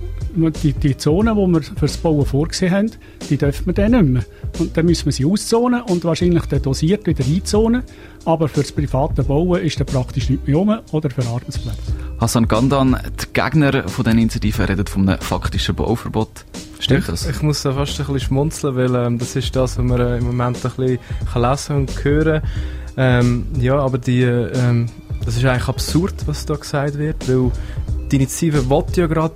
die, 0.64 0.72
die 0.72 0.96
Zonen, 0.96 1.36
die 1.36 1.54
wir 1.54 1.62
für 1.62 1.76
das 1.82 1.98
Bauen 1.98 2.26
vorgesehen 2.26 2.72
haben, 2.72 2.92
die 3.30 3.38
dürfen 3.38 3.66
wir 3.66 3.74
dann 3.74 3.92
nicht 3.92 4.06
mehr. 4.06 4.24
Und 4.60 4.78
dann 4.78 4.86
müssen 4.86 5.06
wir 5.06 5.12
sie 5.12 5.26
auszonen 5.26 5.82
und 5.82 6.06
wahrscheinlich 6.06 6.46
dann 6.46 6.62
dosiert 6.62 7.06
wieder 7.06 7.26
einzonen. 7.26 7.84
Aber 8.24 8.48
für 8.48 8.62
das 8.62 8.72
private 8.72 9.24
Bauen 9.24 9.62
ist 9.62 9.80
dann 9.80 9.88
praktisch 9.88 10.30
nicht 10.30 10.48
mehr 10.48 10.56
rum 10.56 10.80
oder 10.92 11.10
für 11.10 11.26
Arbeitsplätze. 11.26 11.78
Hassan 12.20 12.48
Gandan, 12.48 12.98
die 13.22 13.34
Gegner 13.34 13.88
von 13.90 14.06
den 14.06 14.18
Initiativen 14.18 14.66
reden 14.66 14.88
von 14.88 15.08
einem 15.08 15.20
faktischen 15.20 15.76
Bauverbot. 15.76 16.46
Stimmt 16.80 17.10
das? 17.10 17.28
Ich 17.28 17.42
muss 17.42 17.64
da 17.64 17.74
fast 17.74 18.00
ein 18.00 18.06
bisschen 18.06 18.20
schmunzeln, 18.20 18.76
weil 18.76 18.96
ähm, 18.96 19.18
das 19.18 19.36
ist 19.36 19.56
das, 19.56 19.78
was 19.78 19.84
man 19.84 20.00
äh, 20.00 20.18
im 20.18 20.26
Moment 20.26 20.58
ein 20.58 20.72
bisschen 20.72 21.00
kann 21.32 21.42
lesen 21.42 21.76
und 21.76 22.04
hören 22.04 22.42
ähm, 22.96 23.48
Ja, 23.60 23.80
aber 23.80 23.98
die, 23.98 24.22
äh, 24.22 24.52
ähm, 24.54 24.88
das 25.26 25.36
ist 25.36 25.46
eigentlich 25.46 25.68
absurd, 25.68 26.16
was 26.26 26.46
da 26.46 26.56
gesagt 26.56 26.98
wird, 26.98 27.28
weil 27.28 27.52
die 28.12 28.18
Initiative 28.18 28.70
will 28.70 28.84
ja 28.96 29.08
gerade 29.08 29.36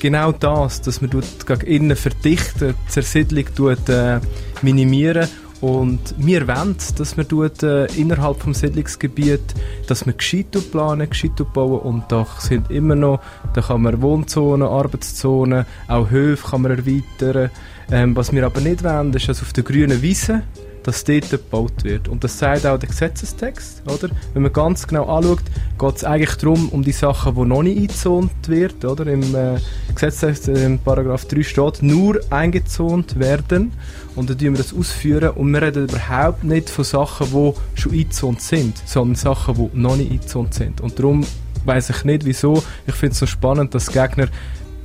genau 0.00 0.32
das, 0.32 0.80
dass 0.80 1.00
man 1.00 1.10
gegen 1.10 1.60
innen 1.66 1.96
verdichten, 1.96 2.74
die 2.86 2.90
Zersiedlung 2.90 3.44
tut, 3.54 3.88
äh, 3.88 4.20
minimieren 4.62 5.28
und 5.60 6.14
wir 6.18 6.46
wollen, 6.46 6.76
dass 6.96 7.16
man 7.16 7.26
tut, 7.26 7.62
äh, 7.62 7.86
innerhalb 7.96 8.44
des 8.44 8.60
Siedlungsgebiet, 8.60 9.54
dass 9.88 10.06
man 10.06 10.16
gescheit 10.16 10.56
planen, 10.70 11.10
gescheit 11.10 11.52
bauen 11.52 11.80
und 11.80 12.04
da 12.12 12.26
sind 12.38 12.70
immer 12.70 12.94
noch, 12.94 13.20
da 13.54 13.60
kann 13.60 13.82
man 13.82 14.00
Wohnzonen, 14.00 14.68
Arbeitszonen, 14.68 15.66
auch 15.88 16.10
Höfe 16.10 16.50
kann 16.50 16.62
man 16.62 16.72
erweitern. 16.72 17.50
Ähm, 17.90 18.14
was 18.14 18.32
wir 18.32 18.44
aber 18.44 18.60
nicht 18.60 18.84
wollen, 18.84 19.12
ist, 19.14 19.28
dass 19.28 19.42
auf 19.42 19.52
der 19.52 19.64
grünen 19.64 20.00
Wiese 20.02 20.42
dass 20.88 21.04
dort 21.04 21.28
gebaut 21.28 21.84
wird. 21.84 22.08
Und 22.08 22.24
das 22.24 22.38
sagt 22.38 22.64
auch 22.64 22.78
der 22.78 22.88
Gesetzestext, 22.88 23.82
oder? 23.84 24.08
Wenn 24.32 24.40
man 24.40 24.52
ganz 24.54 24.86
genau 24.86 25.04
anschaut, 25.04 25.42
geht 25.78 25.96
es 25.96 26.02
eigentlich 26.02 26.34
darum, 26.36 26.70
um 26.70 26.82
die 26.82 26.92
Sachen, 26.92 27.34
die 27.34 27.44
noch 27.44 27.62
nicht 27.62 27.76
eingezont 27.76 28.30
wird, 28.46 28.86
oder? 28.86 29.06
Im 29.06 29.34
äh, 29.34 29.58
Gesetzestext, 29.94 30.48
äh, 30.48 30.64
im 30.64 30.78
Paragraph 30.78 31.26
3 31.26 31.42
steht, 31.42 31.82
nur 31.82 32.20
eingezont 32.30 33.18
werden. 33.18 33.72
Und 34.16 34.30
dann 34.30 34.38
tun 34.38 34.52
wir 34.52 34.56
das 34.56 34.72
ausführen. 34.72 35.28
Und 35.30 35.52
wir 35.52 35.60
reden 35.60 35.88
überhaupt 35.88 36.42
nicht 36.44 36.70
von 36.70 36.84
Sachen, 36.84 37.26
die 37.32 37.78
schon 37.78 37.92
eingezont 37.92 38.40
sind, 38.40 38.82
sondern 38.86 39.16
Sachen, 39.16 39.56
die 39.56 39.78
noch 39.78 39.96
nicht 39.96 40.10
eingezont 40.10 40.54
sind. 40.54 40.80
Und 40.80 40.98
darum 40.98 41.26
weiß 41.66 41.90
ich 41.90 42.04
nicht, 42.04 42.24
wieso. 42.24 42.62
Ich 42.86 42.94
finde 42.94 43.12
es 43.12 43.18
so 43.18 43.26
spannend, 43.26 43.74
dass 43.74 43.92
Gegner 43.92 44.28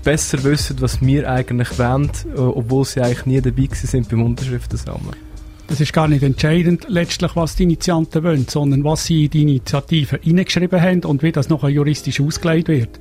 besser 0.04 0.44
wissen, 0.44 0.82
was 0.82 1.02
wir 1.02 1.32
eigentlich 1.32 1.80
wollen, 1.80 2.12
äh, 2.36 2.40
obwohl 2.40 2.84
sie 2.84 3.00
eigentlich 3.00 3.26
nie 3.26 3.40
dabei 3.40 3.70
sind 3.72 4.10
beim 4.10 4.22
Unterschriften 4.22 4.78
Das 5.74 5.82
ist 5.82 5.92
gar 5.92 6.08
nicht 6.08 6.22
entscheidend, 6.22 6.86
letztlich, 6.88 7.36
was 7.36 7.56
die 7.56 7.64
Initianten 7.64 8.24
wollen, 8.24 8.46
sondern 8.48 8.84
was 8.84 9.06
sie 9.06 9.26
in 9.26 9.32
die 9.32 9.42
Initiative 9.42 10.20
hineingeschrieben 10.22 10.80
haben 10.80 11.04
und 11.04 11.24
wie 11.24 11.32
das 11.32 11.50
noch 11.50 11.68
juristisch 11.68 12.22
ausgelegt 12.22 12.68
wird. 12.68 13.00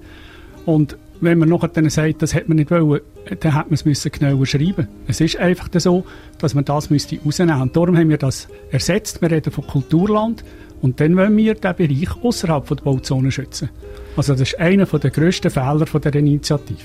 Und 0.64 0.96
wenn 1.20 1.38
man 1.38 1.50
nachher 1.50 1.68
dann 1.68 1.90
sagt, 1.90 2.22
das 2.22 2.32
hätte 2.32 2.48
man 2.48 2.56
nicht 2.56 2.70
wollen, 2.70 3.02
dann 3.26 3.54
hätte 3.54 3.66
man 3.66 3.74
es 3.74 3.84
müssen 3.84 4.10
genauer 4.10 4.46
schreiben. 4.46 4.88
Es 5.06 5.20
ist 5.20 5.36
einfach 5.36 5.68
so, 5.74 6.06
dass 6.38 6.54
man 6.54 6.64
das 6.64 6.88
müsste 6.88 7.18
rausnehmen. 7.22 7.60
Und 7.60 7.76
darum 7.76 7.94
haben 7.94 8.08
wir 8.08 8.16
das 8.16 8.48
ersetzt. 8.70 9.20
Wir 9.20 9.30
reden 9.30 9.52
von 9.52 9.66
Kulturland. 9.66 10.42
Und 10.80 10.98
dann 10.98 11.14
wollen 11.14 11.36
wir 11.36 11.52
den 11.52 11.76
Bereich 11.76 12.24
außerhalb 12.24 12.66
der 12.68 12.76
Bauzone 12.76 13.30
schützen. 13.30 13.68
Also 14.16 14.32
das 14.32 14.40
ist 14.54 14.58
einer 14.58 14.86
der 14.86 15.10
grössten 15.10 15.50
Fehler 15.50 15.84
dieser 15.84 16.14
Initiative. 16.14 16.80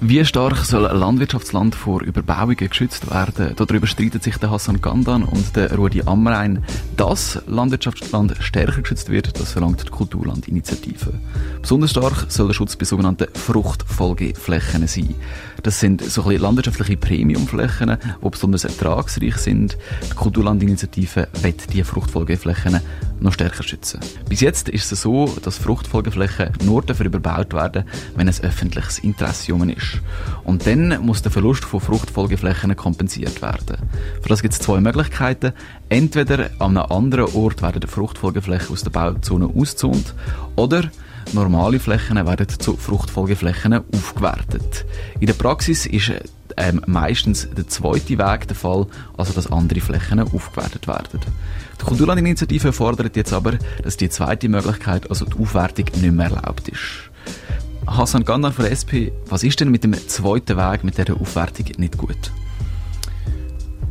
Wie 0.00 0.22
stark 0.26 0.58
soll 0.58 0.86
ein 0.86 0.98
Landwirtschaftsland 0.98 1.74
vor 1.74 2.02
Überbauungen 2.02 2.54
geschützt 2.54 3.10
werden? 3.10 3.54
Darüber 3.56 3.86
streiten 3.86 4.20
sich 4.20 4.36
der 4.36 4.50
Hassan 4.50 4.82
Gandan 4.82 5.24
und 5.24 5.56
der 5.56 5.74
Rudi 5.74 6.02
Amrein. 6.04 6.62
Dass 6.98 7.40
Landwirtschaftsland 7.46 8.36
stärker 8.40 8.82
geschützt 8.82 9.08
wird, 9.08 9.40
das 9.40 9.52
verlangt 9.52 9.86
die 9.86 9.90
Kulturlandinitiative. 9.90 11.14
Besonders 11.62 11.92
stark 11.92 12.26
soll 12.28 12.48
der 12.48 12.54
Schutz 12.54 12.76
bei 12.76 12.84
sogenannten 12.84 13.28
Fruchtfolgeflächen 13.32 14.86
sein. 14.86 15.14
Das 15.62 15.80
sind 15.80 16.02
so 16.02 16.22
ein 16.22 16.28
bisschen 16.28 16.42
landwirtschaftliche 16.42 16.96
Premiumflächen, 16.98 17.96
die 18.22 18.28
besonders 18.30 18.64
ertragsreich 18.64 19.36
sind. 19.36 19.78
Die 20.10 20.14
Kulturlandinitiative 20.14 21.28
wird 21.40 21.72
diese 21.72 21.84
Fruchtfolgeflächen 21.84 22.80
noch 23.20 23.32
stärker 23.32 23.62
schützen. 23.62 24.00
Bis 24.28 24.40
jetzt 24.40 24.68
ist 24.68 24.92
es 24.92 25.02
so, 25.02 25.34
dass 25.42 25.56
Fruchtfolgeflächen 25.56 26.50
nur 26.64 26.82
dafür 26.82 27.06
überbaut 27.06 27.54
werden, 27.54 27.84
wenn 28.14 28.28
ein 28.28 28.34
öffentliches 28.42 28.98
Interesse 28.98 29.54
um 29.54 29.62
ist. 29.94 30.00
Und 30.44 30.66
dann 30.66 31.04
muss 31.04 31.22
der 31.22 31.32
Verlust 31.32 31.64
von 31.64 31.80
Fruchtfolgeflächen 31.80 32.74
kompensiert 32.76 33.42
werden. 33.42 33.78
Für 34.22 34.28
das 34.28 34.42
gibt 34.42 34.54
es 34.54 34.60
zwei 34.60 34.80
Möglichkeiten. 34.80 35.52
Entweder 35.88 36.50
an 36.58 36.76
einem 36.76 36.90
anderen 36.90 37.34
Ort 37.34 37.62
werden 37.62 37.80
die 37.80 37.86
Fruchtfolgeflächen 37.86 38.72
aus 38.72 38.82
der 38.82 38.90
Bauzone 38.90 39.46
ausgezont 39.46 40.14
oder 40.54 40.82
normale 41.32 41.80
Flächen 41.80 42.16
werden 42.16 42.48
zu 42.48 42.76
Fruchtfolgeflächen 42.76 43.82
aufgewertet. 43.92 44.86
In 45.18 45.26
der 45.26 45.34
Praxis 45.34 45.86
ist 45.86 46.12
ähm, 46.56 46.80
meistens 46.86 47.48
der 47.50 47.68
zweite 47.68 48.18
Weg 48.18 48.48
der 48.48 48.56
Fall, 48.56 48.86
also 49.16 49.32
dass 49.32 49.50
andere 49.50 49.80
Flächen 49.80 50.20
aufgewertet 50.20 50.86
werden. 50.86 51.20
Die 51.80 51.84
Kulturlandinitiative 51.84 52.72
fordert 52.72 53.16
jetzt 53.16 53.32
aber, 53.32 53.54
dass 53.82 53.96
die 53.96 54.08
zweite 54.08 54.48
Möglichkeit, 54.48 55.10
also 55.10 55.24
die 55.24 55.38
Aufwertung, 55.38 55.86
nicht 56.00 56.12
mehr 56.12 56.30
erlaubt 56.30 56.68
ist. 56.68 57.10
Hassan 57.86 58.24
Gandan 58.24 58.52
von 58.52 58.64
der 58.64 58.72
SP, 58.74 59.12
was 59.28 59.42
ist 59.42 59.60
denn 59.60 59.70
mit 59.70 59.84
dem 59.84 59.94
zweiten 59.94 60.56
Weg, 60.56 60.84
mit 60.84 60.98
dieser 60.98 61.20
Aufwertung 61.20 61.66
nicht 61.78 61.96
gut? 61.96 62.32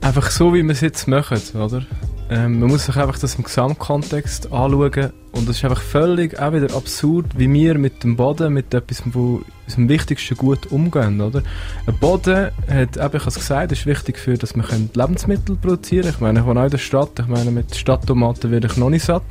Einfach 0.01 0.29
so, 0.29 0.53
wie 0.53 0.63
wir 0.63 0.71
es 0.71 0.81
jetzt 0.81 1.07
machen, 1.07 1.39
oder? 1.55 1.85
Ähm, 2.29 2.59
man 2.59 2.69
muss 2.69 2.85
sich 2.85 2.95
einfach 2.95 3.17
das 3.19 3.35
im 3.35 3.43
Gesamtkontext 3.43 4.51
anschauen 4.51 5.11
und 5.31 5.49
es 5.49 5.57
ist 5.57 5.63
einfach 5.65 5.81
völlig 5.81 6.39
auch 6.39 6.53
wieder 6.53 6.75
absurd, 6.75 7.27
wie 7.37 7.51
wir 7.51 7.77
mit 7.77 8.03
dem 8.03 8.15
Boden, 8.15 8.53
mit 8.53 8.73
etwas, 8.73 9.03
wo 9.05 9.41
unserem 9.65 9.89
wichtigsten 9.89 10.35
Gut 10.35 10.71
umgehen, 10.71 11.21
oder? 11.21 11.41
Ein 11.85 11.97
Boden 11.99 12.51
hat, 12.67 12.97
eben, 12.97 12.97
ich 12.97 13.01
habe 13.01 13.27
es 13.27 13.35
gesagt, 13.35 13.71
ist 13.71 13.85
wichtig 13.85 14.17
für, 14.17 14.35
dass 14.35 14.55
wir 14.55 14.63
Lebensmittel 14.93 15.55
produzieren 15.55 16.03
können. 16.03 16.13
Ich 16.13 16.21
meine, 16.21 16.39
ich 16.39 16.45
wohne 16.45 16.59
auch 16.61 16.65
in 16.65 16.71
der 16.71 16.77
Stadt, 16.77 17.19
ich 17.19 17.27
meine, 17.27 17.51
mit 17.51 17.75
Stadttomaten 17.75 18.51
werde 18.51 18.67
ich 18.67 18.77
noch 18.77 18.89
nicht 18.89 19.05
satt. 19.05 19.23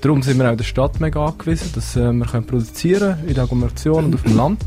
Darum 0.00 0.22
sind 0.22 0.38
wir 0.38 0.46
auch 0.46 0.52
in 0.52 0.58
der 0.58 0.64
Stadt 0.64 1.00
mega 1.00 1.24
angewiesen, 1.24 1.70
dass 1.74 1.96
äh, 1.96 2.12
wir 2.12 2.26
können 2.26 2.46
produzieren 2.46 3.18
in 3.26 3.34
der 3.34 3.44
Agglomeration 3.44 4.06
und 4.06 4.14
auf 4.14 4.22
dem 4.22 4.36
Land. 4.36 4.64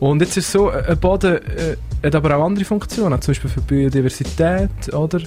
Und 0.00 0.20
jetzt 0.20 0.36
ist 0.36 0.46
es 0.46 0.52
so, 0.52 0.70
ein 0.70 0.98
Boden 0.98 1.36
äh, 1.36 1.76
hat 2.04 2.14
aber 2.14 2.36
auch 2.36 2.44
andere 2.44 2.64
Funktionen, 2.64 3.20
zum 3.22 3.32
Beispiel 3.32 3.50
für 3.50 3.60
die 3.60 3.66
Biodiversität 3.66 4.92
oder? 4.92 5.20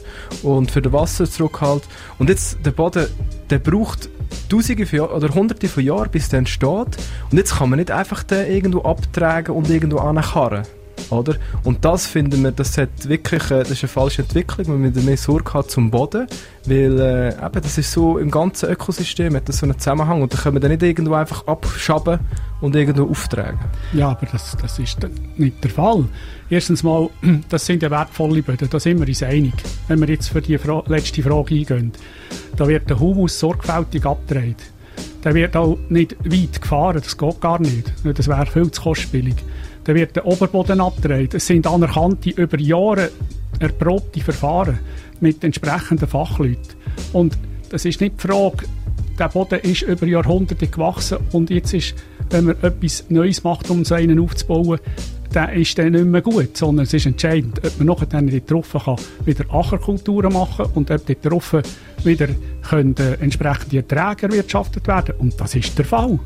und 0.44 0.70
für 0.72 0.82
den 0.82 0.94
Wasserzurückhalt. 0.94 1.84
Und 2.20 2.30
jetzt, 2.30 2.60
der 2.66 2.72
Boden, 2.72 3.08
der 3.50 3.60
braucht 3.60 4.10
Tausende 4.50 4.86
von 4.86 5.00
Jahren 5.00 5.12
oder 5.12 5.34
Hunderte 5.34 5.68
von 5.68 5.84
Jahren, 5.84 6.10
bis 6.10 6.30
der 6.30 6.40
entsteht. 6.40 6.98
Und 7.32 7.38
jetzt 7.38 7.58
kann 7.58 7.70
man 7.70 7.80
nicht 7.80 7.92
einfach 7.92 8.24
den 8.24 8.52
irgendwo 8.52 8.82
abtragen 8.82 9.56
und 9.56 9.70
irgendwo 9.70 9.98
ankarren. 9.98 10.64
Oder? 11.10 11.36
Und 11.64 11.86
das 11.86 12.06
finden 12.08 12.44
wir, 12.44 12.52
das, 12.52 12.78
hat 12.78 13.08
wirklich, 13.08 13.44
äh, 13.52 13.60
das 13.60 13.72
ist 13.72 13.84
eine 13.84 13.90
falsche 13.90 14.24
Entwicklung. 14.24 14.82
Müssen 14.82 15.06
mehr 15.06 15.18
Sorge 15.18 15.54
haben 15.54 15.70
zum 15.70 15.90
Boden, 15.90 16.28
weil 16.66 17.00
äh, 17.00 17.30
eben, 17.30 17.62
das 17.62 17.78
ist 17.78 17.92
so 17.92 18.18
im 18.18 18.30
ganzen 18.30 18.70
Ökosystem 18.70 19.36
hat 19.36 19.48
das 19.48 19.60
so 19.60 19.66
einen 19.66 19.78
Zusammenhang 19.78 20.22
und 20.22 20.34
da 20.34 20.38
können 20.38 20.56
wir 20.56 20.60
dann 20.60 20.72
nicht 20.72 20.84
irgendwo 20.84 21.14
einfach 21.14 21.48
abschaben 21.48 22.20
und 22.62 22.76
irgendwo 22.76 23.10
auftragen. 23.10 23.60
Ja, 23.94 24.10
aber 24.10 24.26
das, 24.32 24.56
das 24.62 24.80
ist 24.80 25.00
nicht 25.38 25.64
der 25.64 25.72
Fall. 25.72 26.06
Erstens 26.50 26.84
mal, 26.84 27.10
das 27.50 27.66
sind 27.66 27.84
ja 27.84 27.92
wertvolle 27.92 28.42
Böden, 28.42 28.70
da 28.70 28.80
sind 28.80 29.00
wir 29.00 29.08
uns 29.08 29.24
einig. 29.24 29.54
Wenn 29.88 30.00
wir 30.00 30.10
jetzt 30.10 30.30
für 30.30 30.42
die 30.42 30.58
Fra 30.58 30.84
letzte 30.88 31.24
Frage 31.24 31.56
eingehen, 31.56 31.92
da 32.56 32.68
wird 32.68 32.90
der 32.90 33.00
Humus 33.00 33.40
sorgfältig 33.40 34.06
abgedreht. 34.06 34.58
Der 35.24 35.34
wird 35.34 35.56
auch 35.56 35.78
nicht 35.90 36.16
weit 36.24 36.62
gefahren, 36.62 37.02
das 37.04 37.18
geht 37.18 37.42
gar 37.42 37.60
nicht. 37.60 37.92
Das 38.04 38.28
wäre 38.28 38.46
viel 38.46 38.72
zu 38.72 38.82
kostspielig. 38.82 39.36
Dann 39.88 39.96
wird 39.96 40.18
der 40.18 40.26
Oberboden 40.26 40.82
abgedreht. 40.82 41.34
Es 41.34 41.48
sind 41.48 41.66
anerkannte, 41.66 42.32
über 42.32 42.60
Jahre 42.60 43.10
erprobte 43.60 44.20
Verfahren 44.20 44.80
mit 45.22 45.46
entsprechenden 45.46 46.10
Fachleuten. 46.10 46.76
Und 47.14 47.38
das 47.70 47.86
ist 47.86 48.02
nicht 48.02 48.22
die 48.22 48.28
Frage, 48.28 48.66
der 49.18 49.30
Boden 49.30 49.60
ist 49.62 49.84
über 49.84 50.06
Jahrhunderte 50.06 50.68
gewachsen 50.68 51.20
und 51.32 51.50
jetzt 51.50 51.74
ist, 51.74 51.96
wenn 52.30 52.46
man 52.46 52.62
etwas 52.62 53.06
Neues 53.08 53.46
macht, 53.46 53.70
um 53.70 53.86
so 53.86 53.96
einen 53.96 54.20
aufzubauen, 54.20 54.80
dann 55.32 55.54
ist 55.54 55.78
der 55.78 55.90
nicht 55.90 56.06
mehr 56.06 56.22
gut, 56.22 56.58
sondern 56.58 56.84
es 56.86 56.94
ist 56.94 57.06
entscheidend, 57.06 57.66
ob 57.66 57.78
man 57.78 57.88
nachher 57.88 58.08
dann 58.08 58.42
darauf 58.46 58.74
kann, 58.74 58.98
wieder 59.24 59.46
Ackerkulturen 59.50 60.34
machen 60.34 60.66
und 60.76 60.92
ob 60.92 61.22
darauf 61.22 61.56
wieder 62.04 62.28
können, 62.70 62.96
äh, 62.98 63.14
entsprechende 63.22 63.78
Erträge 63.78 64.28
erwirtschaftet 64.28 64.86
werden 64.86 65.16
Und 65.18 65.40
das 65.40 65.56
ist 65.56 65.78
der 65.78 65.86
Fall. 65.86 66.20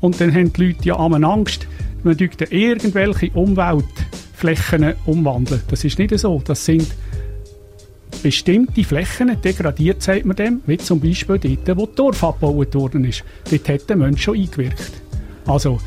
Und 0.00 0.20
dann 0.20 0.32
haben 0.32 0.52
die 0.52 0.66
Leute 0.68 0.84
ja 0.84 0.96
am 0.96 1.14
Angst, 1.24 1.66
man 2.04 2.16
dürfte 2.16 2.44
irgendwelche 2.44 3.30
Umweltflächen 3.32 4.94
umwandeln. 5.06 5.62
Das 5.68 5.84
ist 5.84 5.98
nicht 5.98 6.18
so. 6.18 6.42
Das 6.44 6.64
sind 6.64 6.86
bestimmte 8.22 8.84
Flächen, 8.84 9.40
degradiert 9.40 10.02
sagt 10.02 10.24
man 10.24 10.36
dem, 10.36 10.60
wie 10.66 10.76
zum 10.76 11.00
Beispiel 11.00 11.38
dort, 11.38 11.76
wo 11.76 11.86
Dorf 11.86 12.22
abgebaut 12.22 12.74
worden 12.74 13.04
ist. 13.04 13.24
Dort 13.50 13.68
hat 13.68 13.88
der 13.88 13.96
Mensch 13.96 14.22
schon 14.22 14.38
eingewirkt. 14.38 14.92
Also, 15.46 15.80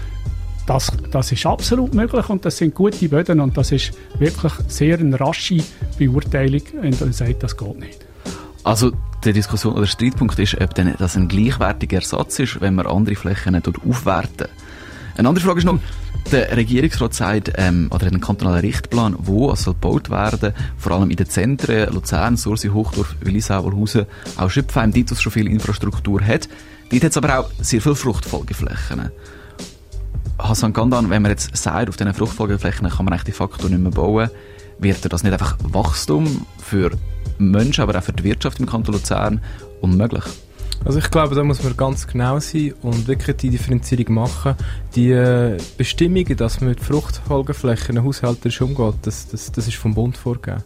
das, 0.65 0.91
das 1.11 1.31
ist 1.31 1.45
absolut 1.45 1.93
möglich 1.93 2.27
und 2.29 2.43
das 2.43 2.57
sind 2.57 2.73
gute 2.73 3.07
Böden 3.07 3.39
und 3.39 3.55
das 3.55 3.71
ist 3.71 3.91
wirklich 4.17 4.53
sehr 4.67 4.97
eine 4.99 5.19
rasche 5.19 5.57
Beurteilung, 5.97 6.61
wenn 6.81 6.95
man 6.99 7.13
sagt, 7.13 7.43
das 7.43 7.55
geht 7.55 7.79
nicht. 7.79 8.05
Also 8.63 8.91
die 9.23 9.31
Diskussion 9.31 9.73
oder 9.73 9.83
der 9.83 9.91
Streitpunkt 9.91 10.39
ist, 10.39 10.59
ob 10.59 10.73
denn 10.73 10.95
das 10.97 11.15
ein 11.15 11.27
gleichwertiger 11.27 11.97
Ersatz 11.97 12.39
ist, 12.39 12.61
wenn 12.61 12.73
man 12.73 12.87
andere 12.87 13.15
Flächen 13.15 13.55
aufwerten. 13.55 14.47
Eine 15.17 15.29
andere 15.29 15.45
Frage 15.45 15.59
ist 15.59 15.65
noch, 15.65 15.79
der 16.31 16.55
Regierungsrat 16.55 17.13
sagt, 17.13 17.53
ähm, 17.55 17.87
oder 17.91 18.07
einen 18.07 18.21
kantonalen 18.21 18.61
Richtplan, 18.61 19.15
wo 19.19 19.51
es 19.51 19.63
soll 19.63 19.73
gebaut 19.73 20.09
werden, 20.09 20.53
vor 20.77 20.93
allem 20.93 21.09
in 21.09 21.17
den 21.17 21.29
Zentren, 21.29 21.93
Luzern, 21.93 22.37
Sursi, 22.37 22.69
Hochdorf, 22.69 23.15
Willisau, 23.21 23.63
Wolhausen, 23.63 24.05
auch 24.37 24.49
Schöpfheim, 24.49 24.91
dort, 24.91 25.11
wo 25.11 25.15
schon 25.15 25.31
viel 25.31 25.47
Infrastruktur 25.47 26.21
hat. 26.21 26.49
Dort 26.89 27.03
hat 27.03 27.11
es 27.11 27.17
aber 27.17 27.39
auch 27.39 27.51
sehr 27.59 27.81
viele 27.81 27.95
Fruchtfolgeflächen. 27.95 29.11
Hassan 30.37 30.73
Gandan, 30.73 31.09
wenn 31.09 31.21
man 31.21 31.31
jetzt 31.31 31.55
sagt, 31.55 31.89
auf 31.89 31.97
diesen 31.97 32.13
Fruchtfolgeflächen 32.13 32.89
kann 32.89 33.05
man 33.05 33.13
eigentlich 33.13 33.23
de 33.23 33.33
facto 33.33 33.69
nicht 33.69 33.79
mehr 33.79 33.91
bauen, 33.91 34.29
wird 34.79 35.11
das 35.11 35.23
nicht 35.23 35.33
einfach 35.33 35.57
Wachstum 35.63 36.45
für 36.61 36.91
Menschen, 37.37 37.81
aber 37.81 37.97
auch 37.97 38.03
für 38.03 38.13
die 38.13 38.23
Wirtschaft 38.23 38.59
im 38.59 38.65
Kanton 38.65 38.95
Luzern 38.95 39.41
unmöglich? 39.81 40.23
Also 40.83 40.99
ich 40.99 41.09
glaube, 41.09 41.35
da 41.35 41.43
muss 41.43 41.63
man 41.63 41.75
ganz 41.75 42.05
genau 42.05 42.39
sein 42.39 42.73
und 42.81 43.07
wirklich 43.07 43.37
die 43.37 43.49
Differenzierung 43.49 44.13
machen. 44.13 44.55
Die 44.95 45.11
äh, 45.11 45.57
Bestimmungen, 45.77 46.37
dass 46.37 46.61
man 46.61 46.69
mit 46.69 46.79
Fruchtfolgeflächen 46.79 48.03
haushälterisch 48.03 48.61
umgeht, 48.61 48.95
das, 49.03 49.27
das, 49.27 49.51
das 49.51 49.67
ist 49.67 49.77
vom 49.77 49.93
Bund 49.93 50.17
vorgegeben. 50.17 50.63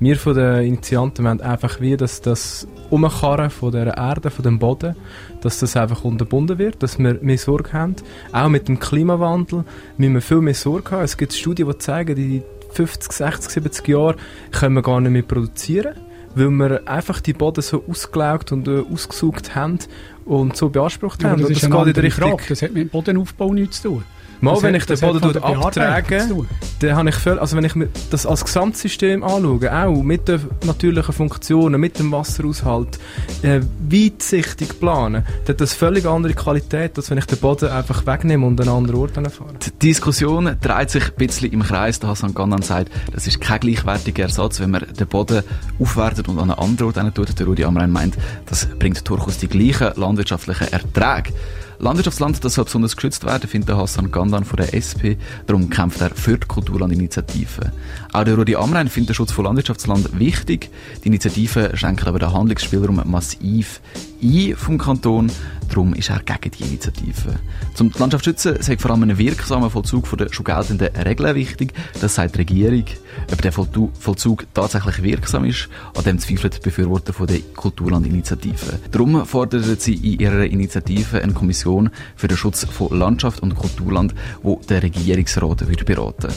Wir 0.00 0.16
von 0.16 0.34
den 0.34 0.64
Initianten 0.64 1.24
wollen 1.24 1.40
einfach 1.40 1.80
wie, 1.80 1.96
dass 1.96 2.20
das 2.20 2.68
Umkarren 2.88 3.50
von 3.50 3.72
der 3.72 3.96
Erde, 3.96 4.30
von 4.30 4.44
dem 4.44 4.60
Boden, 4.60 4.94
dass 5.40 5.58
das 5.58 5.76
einfach 5.76 6.04
unterbunden 6.04 6.58
wird, 6.58 6.82
dass 6.84 7.00
wir 7.00 7.18
mehr 7.20 7.38
Sorge 7.38 7.72
haben. 7.72 7.96
Auch 8.32 8.48
mit 8.48 8.68
dem 8.68 8.78
Klimawandel 8.78 9.64
müssen 9.96 10.14
wir 10.14 10.22
viel 10.22 10.40
mehr 10.40 10.54
Sorge 10.54 10.92
haben. 10.92 11.02
Es 11.02 11.16
gibt 11.16 11.32
Studien, 11.32 11.68
die 11.68 11.78
zeigen, 11.78 12.14
die 12.14 12.42
50, 12.70 13.12
60, 13.12 13.50
70 13.50 13.88
Jahre 13.88 14.16
können 14.52 14.76
wir 14.76 14.82
gar 14.82 15.00
nicht 15.00 15.10
mehr 15.10 15.22
produzieren 15.22 15.94
weil 16.38 16.50
wir 16.50 16.88
einfach 16.88 17.20
die 17.20 17.32
Boden 17.32 17.62
so 17.62 17.84
ausgelaugt 17.88 18.52
und 18.52 18.68
äh, 18.68 18.82
ausgesucht 18.92 19.54
haben 19.54 19.78
und 20.24 20.56
so 20.56 20.68
beansprucht 20.68 21.22
ja, 21.22 21.30
haben. 21.30 21.40
Das, 21.40 21.48
und 21.48 21.62
das 21.62 21.70
geht 21.70 21.86
in 21.86 21.92
die 21.94 22.00
Richtung. 22.00 22.40
Das 22.48 22.62
hat 22.62 22.72
mit 22.72 22.84
dem 22.84 22.88
Bodenaufbau 22.90 23.52
nichts 23.52 23.82
zu 23.82 23.88
tun. 23.88 24.04
Mal, 24.40 24.54
das 24.54 24.62
wenn 24.62 24.74
hat, 24.74 24.90
ich 24.90 25.00
den 25.00 25.20
Boden 25.20 25.42
abtrage, 25.42 26.46
dann 26.80 26.96
habe 26.96 27.08
ich 27.08 27.14
viel, 27.16 27.38
also 27.38 27.56
wenn 27.56 27.64
ich 27.64 27.72
das 28.10 28.24
als 28.24 28.44
Gesamtsystem 28.44 29.24
anschaue, 29.24 29.72
auch 29.72 30.02
mit 30.02 30.28
den 30.28 30.40
natürlichen 30.64 31.12
Funktionen, 31.12 31.80
mit 31.80 31.98
dem 31.98 32.12
Wasseraushalt, 32.12 32.98
äh, 33.42 33.60
weitsichtig 33.88 34.78
planen, 34.78 35.24
dann 35.44 35.54
hat 35.54 35.60
das 35.60 35.74
völlig 35.74 36.06
andere 36.06 36.34
Qualität, 36.34 36.96
als 36.96 37.10
wenn 37.10 37.18
ich 37.18 37.26
den 37.26 37.38
Boden 37.38 37.68
einfach 37.68 38.06
wegnehme 38.06 38.46
und 38.46 38.60
an 38.60 38.68
einen 38.68 38.76
anderen 38.76 39.00
Ort 39.00 39.14
fahre. 39.14 39.50
Die 39.64 39.88
Diskussion 39.88 40.56
dreht 40.60 40.90
sich 40.90 41.04
ein 41.04 41.14
bisschen 41.16 41.52
im 41.52 41.62
Kreis. 41.62 41.98
Der 42.00 42.10
Hassan 42.10 42.34
Gannan 42.34 42.62
sagt, 42.62 42.90
das 43.12 43.26
ist 43.26 43.40
kein 43.40 43.60
gleichwertiger 43.60 44.24
Ersatz, 44.24 44.60
wenn 44.60 44.70
man 44.70 44.86
den 44.98 45.06
Boden 45.06 45.42
aufwertet 45.78 46.28
und 46.28 46.38
an 46.38 46.50
einen 46.50 46.58
anderen 46.58 47.06
Ort 47.06 47.14
tut. 47.14 47.38
Der 47.38 47.46
Rudi 47.46 47.64
Amrein 47.64 47.90
meint, 47.90 48.16
das 48.46 48.66
bringt 48.66 49.08
durchaus 49.08 49.38
die 49.38 49.48
gleichen 49.48 49.92
landwirtschaftlichen 49.96 50.72
Erträge. 50.72 51.32
Landwirtschaftsland 51.80 52.44
das 52.44 52.54
soll 52.54 52.64
besonders 52.64 52.96
geschützt 52.96 53.24
werden, 53.24 53.48
findet 53.48 53.76
Hassan 53.76 54.10
Gandan 54.10 54.44
von 54.44 54.56
der 54.56 54.74
SP. 54.74 55.14
Darum 55.46 55.70
kämpft 55.70 56.00
er 56.00 56.10
für 56.10 56.36
die 56.36 56.46
Kulturlandinitiative. 56.46 57.72
Auch 58.12 58.24
der 58.24 58.34
Rudi 58.34 58.56
Amrein 58.56 58.88
findet 58.88 59.10
den 59.10 59.14
Schutz 59.14 59.30
von 59.30 59.44
Landwirtschaftsland 59.44 60.18
wichtig. 60.18 60.70
Die 61.04 61.08
Initiative 61.08 61.70
schenkt 61.74 62.06
aber 62.06 62.18
den 62.18 62.32
Handlungsspielraum 62.32 63.02
massiv 63.04 63.80
ein 64.22 64.56
vom 64.56 64.78
Kanton. 64.78 65.30
Darum 65.68 65.92
ist 65.94 66.08
er 66.08 66.20
gegen 66.20 66.50
die 66.50 66.62
Initiative. 66.64 67.38
Zum 67.74 67.92
die 67.92 67.98
Landschaft 67.98 68.24
schützen 68.24 68.56
sagt 68.60 68.80
vor 68.80 68.90
allem 68.90 69.02
ein 69.02 69.18
wirksamer 69.18 69.70
Vollzug 69.70 70.06
von 70.06 70.18
der 70.18 70.32
schon 70.32 70.44
geltenden 70.44 70.88
Regeln 70.96 71.34
wichtig. 71.34 71.74
Das 72.00 72.14
sagt 72.14 72.34
die 72.34 72.38
Regierung. 72.38 72.84
Ob 73.30 73.42
der 73.42 73.52
Vollzug 73.52 74.46
tatsächlich 74.54 75.02
wirksam 75.02 75.44
ist, 75.44 75.68
an 75.94 76.04
dem 76.04 76.18
zweifeln 76.18 76.52
die 76.56 76.60
Befürworter 76.60 77.12
von 77.12 77.26
der 77.26 77.40
Kulturlandinitiative. 77.54 78.78
Darum 78.90 79.26
fordern 79.26 79.76
sie 79.78 79.94
in 79.94 80.20
ihrer 80.20 80.44
Initiative 80.44 81.22
eine 81.22 81.34
Kommission 81.34 81.90
für 82.16 82.28
den 82.28 82.36
Schutz 82.36 82.64
von 82.64 82.98
Landschaft 82.98 83.40
und 83.40 83.54
Kulturland, 83.54 84.14
wo 84.42 84.60
der 84.68 84.82
Regierungsrat 84.82 85.68
wird 85.68 85.84
beraten. 85.84 86.32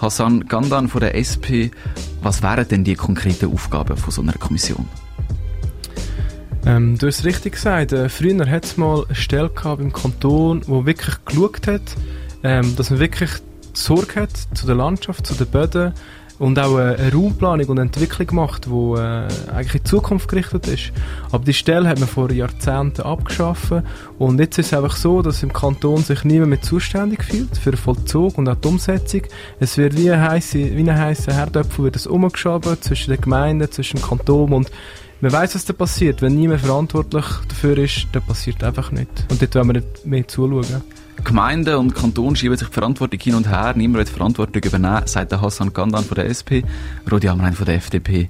Hassan 0.00 0.46
Gandan 0.46 0.88
von 0.88 1.00
der 1.00 1.16
SP, 1.16 1.72
was 2.22 2.42
wären 2.42 2.68
denn 2.68 2.84
die 2.84 2.94
konkreten 2.94 3.52
Aufgaben 3.52 3.96
von 3.96 4.12
so 4.12 4.22
einer 4.22 4.34
Kommission? 4.34 4.86
Ähm, 6.66 6.98
du 6.98 7.06
hast 7.06 7.24
richtig 7.24 7.54
gesagt, 7.54 7.92
äh, 7.92 8.08
früher 8.08 8.48
hat 8.48 8.64
es 8.64 8.76
mal 8.76 9.04
eine 9.06 9.14
Stelle 9.14 9.50
gehabt 9.50 9.80
im 9.80 9.92
Kanton, 9.92 10.62
wo 10.66 10.86
wirklich 10.86 11.16
geschaut 11.24 11.66
hat, 11.66 11.96
ähm, 12.42 12.74
dass 12.76 12.90
man 12.90 12.98
wirklich 13.00 13.30
Sorge 13.72 14.22
hat 14.22 14.30
zu 14.54 14.66
der 14.66 14.74
Landschaft, 14.74 15.26
zu 15.26 15.34
den 15.34 15.46
Böden 15.46 15.94
und 16.38 16.58
auch 16.58 16.76
eine, 16.76 17.12
Raumplanung 17.12 17.66
und 17.66 17.78
Entwicklung 17.78 18.26
gemacht, 18.26 18.66
die 18.66 18.70
äh, 18.70 19.28
eigentlich 19.52 19.74
in 19.74 19.82
die 19.82 19.84
Zukunft 19.84 20.28
gerichtet 20.28 20.68
ist. 20.68 20.92
Aber 21.32 21.44
die 21.44 21.54
Stelle 21.54 21.88
hat 21.88 21.98
man 21.98 22.08
vor 22.08 22.30
Jahrzehnten 22.30 23.02
abgeschafft 23.02 23.72
und 24.18 24.38
jetzt 24.38 24.58
ist 24.58 24.66
es 24.66 24.74
einfach 24.74 24.96
so, 24.96 25.22
dass 25.22 25.42
im 25.42 25.52
Kanton 25.52 25.98
sich 25.98 26.24
niemand 26.24 26.50
mehr 26.50 26.62
zuständig 26.62 27.24
fühlt 27.24 27.56
für 27.56 27.70
den 27.70 27.78
Vollzug 27.78 28.38
und 28.38 28.48
auch 28.48 28.56
die 28.56 28.68
Umsetzung. 28.68 29.22
Es 29.58 29.76
wird 29.78 29.96
wie 29.96 30.10
ein 30.10 30.20
heisser, 30.20 30.58
wie 30.58 30.88
ein 30.88 30.98
heisser 30.98 31.34
Herdöpfel 31.34 31.84
wird 31.84 31.96
es 31.96 32.06
umgeschoben 32.06 32.80
zwischen 32.80 33.10
den 33.10 33.20
Gemeinden, 33.20 33.70
zwischen 33.70 33.98
dem 33.98 34.06
Kanton 34.06 34.52
und 34.52 34.70
man 35.20 35.32
weiß, 35.32 35.54
was 35.54 35.64
da 35.64 35.72
passiert. 35.72 36.22
Wenn 36.22 36.34
niemand 36.34 36.60
verantwortlich 36.60 37.24
dafür 37.48 37.78
ist, 37.78 38.06
dann 38.12 38.22
passiert 38.22 38.62
einfach 38.62 38.92
nicht. 38.92 39.08
Und 39.30 39.42
dort 39.42 39.54
wollen 39.54 39.66
wir 39.68 39.72
nicht 39.74 40.06
mehr 40.06 40.28
zuschauen. 40.28 40.82
Gemeinden 41.24 41.74
und 41.74 41.94
Kanton 41.94 42.36
schieben 42.36 42.56
sich 42.56 42.68
die 42.68 42.74
Verantwortung 42.74 43.18
hin 43.18 43.34
und 43.34 43.48
her. 43.48 43.74
Niemand 43.76 43.98
will 43.98 44.04
die 44.04 44.12
Verantwortung 44.12 44.62
übernehmen, 44.62 45.06
sagt 45.06 45.32
der 45.32 45.40
Hassan 45.40 45.72
Gandan 45.72 46.04
von 46.04 46.14
der 46.14 46.26
SP, 46.30 46.62
Rudi 47.10 47.28
Amrein 47.28 47.54
von 47.54 47.66
der 47.66 47.74
FDP. 47.76 48.28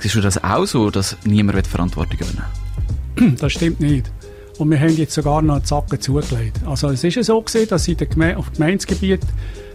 Siehst 0.00 0.16
du 0.16 0.20
das 0.20 0.42
auch 0.42 0.66
so, 0.66 0.90
dass 0.90 1.16
niemand 1.24 1.56
will 1.56 1.62
die 1.62 1.70
Verantwortung 1.70 2.18
übernehmen 2.18 3.36
Das 3.38 3.52
stimmt 3.52 3.80
nicht. 3.80 4.10
Und 4.58 4.70
wir 4.70 4.80
haben 4.80 4.96
jetzt 4.96 5.14
sogar 5.14 5.40
noch 5.40 5.54
einen 5.54 5.64
Zacken 5.64 6.00
zugelegt. 6.00 6.60
Also 6.66 6.88
es 6.88 7.04
ist 7.04 7.14
ja 7.14 7.22
so 7.22 7.40
gewesen, 7.40 7.68
dass 7.68 7.86
in 7.86 7.96
der 7.96 8.08
Geme 8.08 8.36
auf 8.36 8.52
Gemeindegebiet 8.52 9.20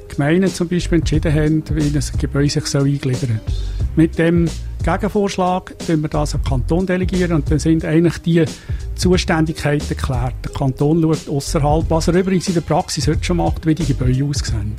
Gemeinden 0.07 0.53
zum 0.53 0.67
Beispiel 0.67 0.99
entschieden 0.99 1.33
haben, 1.33 1.63
wie 1.71 1.89
das 1.89 2.11
Gebäude 2.11 2.49
sich 2.49 2.65
soll 2.67 2.85
eingliedern 2.85 3.39
soll. 3.45 3.55
Mit 3.95 4.19
dem 4.19 4.47
Gegenvorschlag 4.85 5.73
delegieren 5.79 6.03
wir 6.03 6.09
das 6.09 6.35
an 6.35 6.41
den 6.41 6.47
Kanton 6.47 6.85
delegieren 6.85 7.33
und 7.33 7.49
dann 7.49 7.57
sind 7.57 7.83
eigentlich 7.83 8.19
die 8.19 8.45
Zuständigkeiten 8.93 9.87
geklärt. 9.89 10.35
Der 10.43 10.51
Kanton 10.51 11.01
schaut 11.01 11.27
außerhalb, 11.27 11.89
was 11.89 12.07
er 12.07 12.13
übrigens 12.13 12.47
in 12.47 12.53
der 12.53 12.61
Praxis 12.61 13.07
heute 13.07 13.23
schon 13.23 13.37
macht, 13.37 13.65
wie 13.65 13.73
die 13.73 13.85
Gebäude 13.85 14.23
aussehen. 14.23 14.75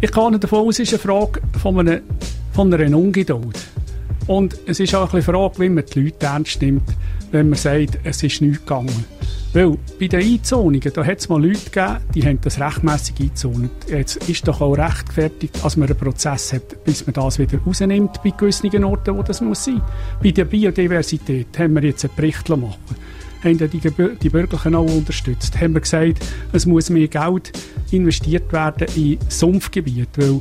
Ich 0.00 0.12
gehe 0.12 0.38
davon 0.38 0.68
aus, 0.68 0.78
es 0.78 0.92
ist 0.92 1.04
eine 1.04 1.14
Frage 1.14 1.40
von 1.60 1.80
einer, 1.80 2.00
von 2.52 2.72
einer 2.72 2.96
Ungeduld. 2.96 3.58
Und 4.28 4.56
es 4.66 4.78
ist 4.78 4.94
auch 4.94 5.12
eine 5.12 5.22
Frage, 5.22 5.58
wie 5.58 5.68
man 5.70 5.84
die 5.92 6.02
Leute 6.02 6.26
ernst 6.26 6.62
nimmt, 6.62 6.88
wenn 7.32 7.48
man 7.48 7.58
sagt, 7.58 7.98
es 8.04 8.22
ist 8.22 8.40
nichts 8.40 8.60
gegangen. 8.60 9.04
Weil 9.52 9.78
bei 9.98 10.06
den 10.06 10.20
Einzonungen, 10.20 10.92
da 10.92 11.04
hat 11.04 11.18
es 11.18 11.28
mal 11.28 11.42
Leute 11.42 11.70
gegeben, 11.70 11.96
die 12.14 12.22
haben 12.26 12.38
das 12.42 12.60
rechtmässig 12.60 13.20
eingezont. 13.20 13.70
Jetzt 13.88 14.28
ist 14.28 14.46
doch 14.46 14.60
auch 14.60 14.76
rechtfertigt, 14.76 15.64
dass 15.64 15.76
man 15.76 15.88
einen 15.88 15.98
Prozess 15.98 16.52
hat, 16.52 16.84
bis 16.84 17.06
man 17.06 17.14
das 17.14 17.38
wieder 17.38 17.58
rausnimmt 17.66 18.22
bei 18.22 18.30
gewissen 18.30 18.84
Orten, 18.84 19.16
wo 19.16 19.22
das 19.22 19.40
muss 19.40 19.64
sein. 19.64 19.80
Bei 20.22 20.30
der 20.30 20.44
Biodiversität 20.44 21.58
haben 21.58 21.74
wir 21.74 21.84
jetzt 21.84 22.04
einen 22.04 22.14
Bericht 22.14 22.48
machen 22.48 22.74
haben 23.44 23.58
die, 23.58 24.16
die 24.22 24.28
Bürgerlichen 24.28 24.74
auch 24.74 24.84
unterstützt. 24.84 25.60
Haben 25.60 25.74
wir 25.74 25.80
gesagt, 25.80 26.24
es 26.52 26.66
muss 26.66 26.90
mehr 26.90 27.08
Geld 27.08 27.52
investiert 27.90 28.52
werden 28.52 28.88
in 28.96 29.18
Sumpfgebiete, 29.28 30.08
weil 30.16 30.40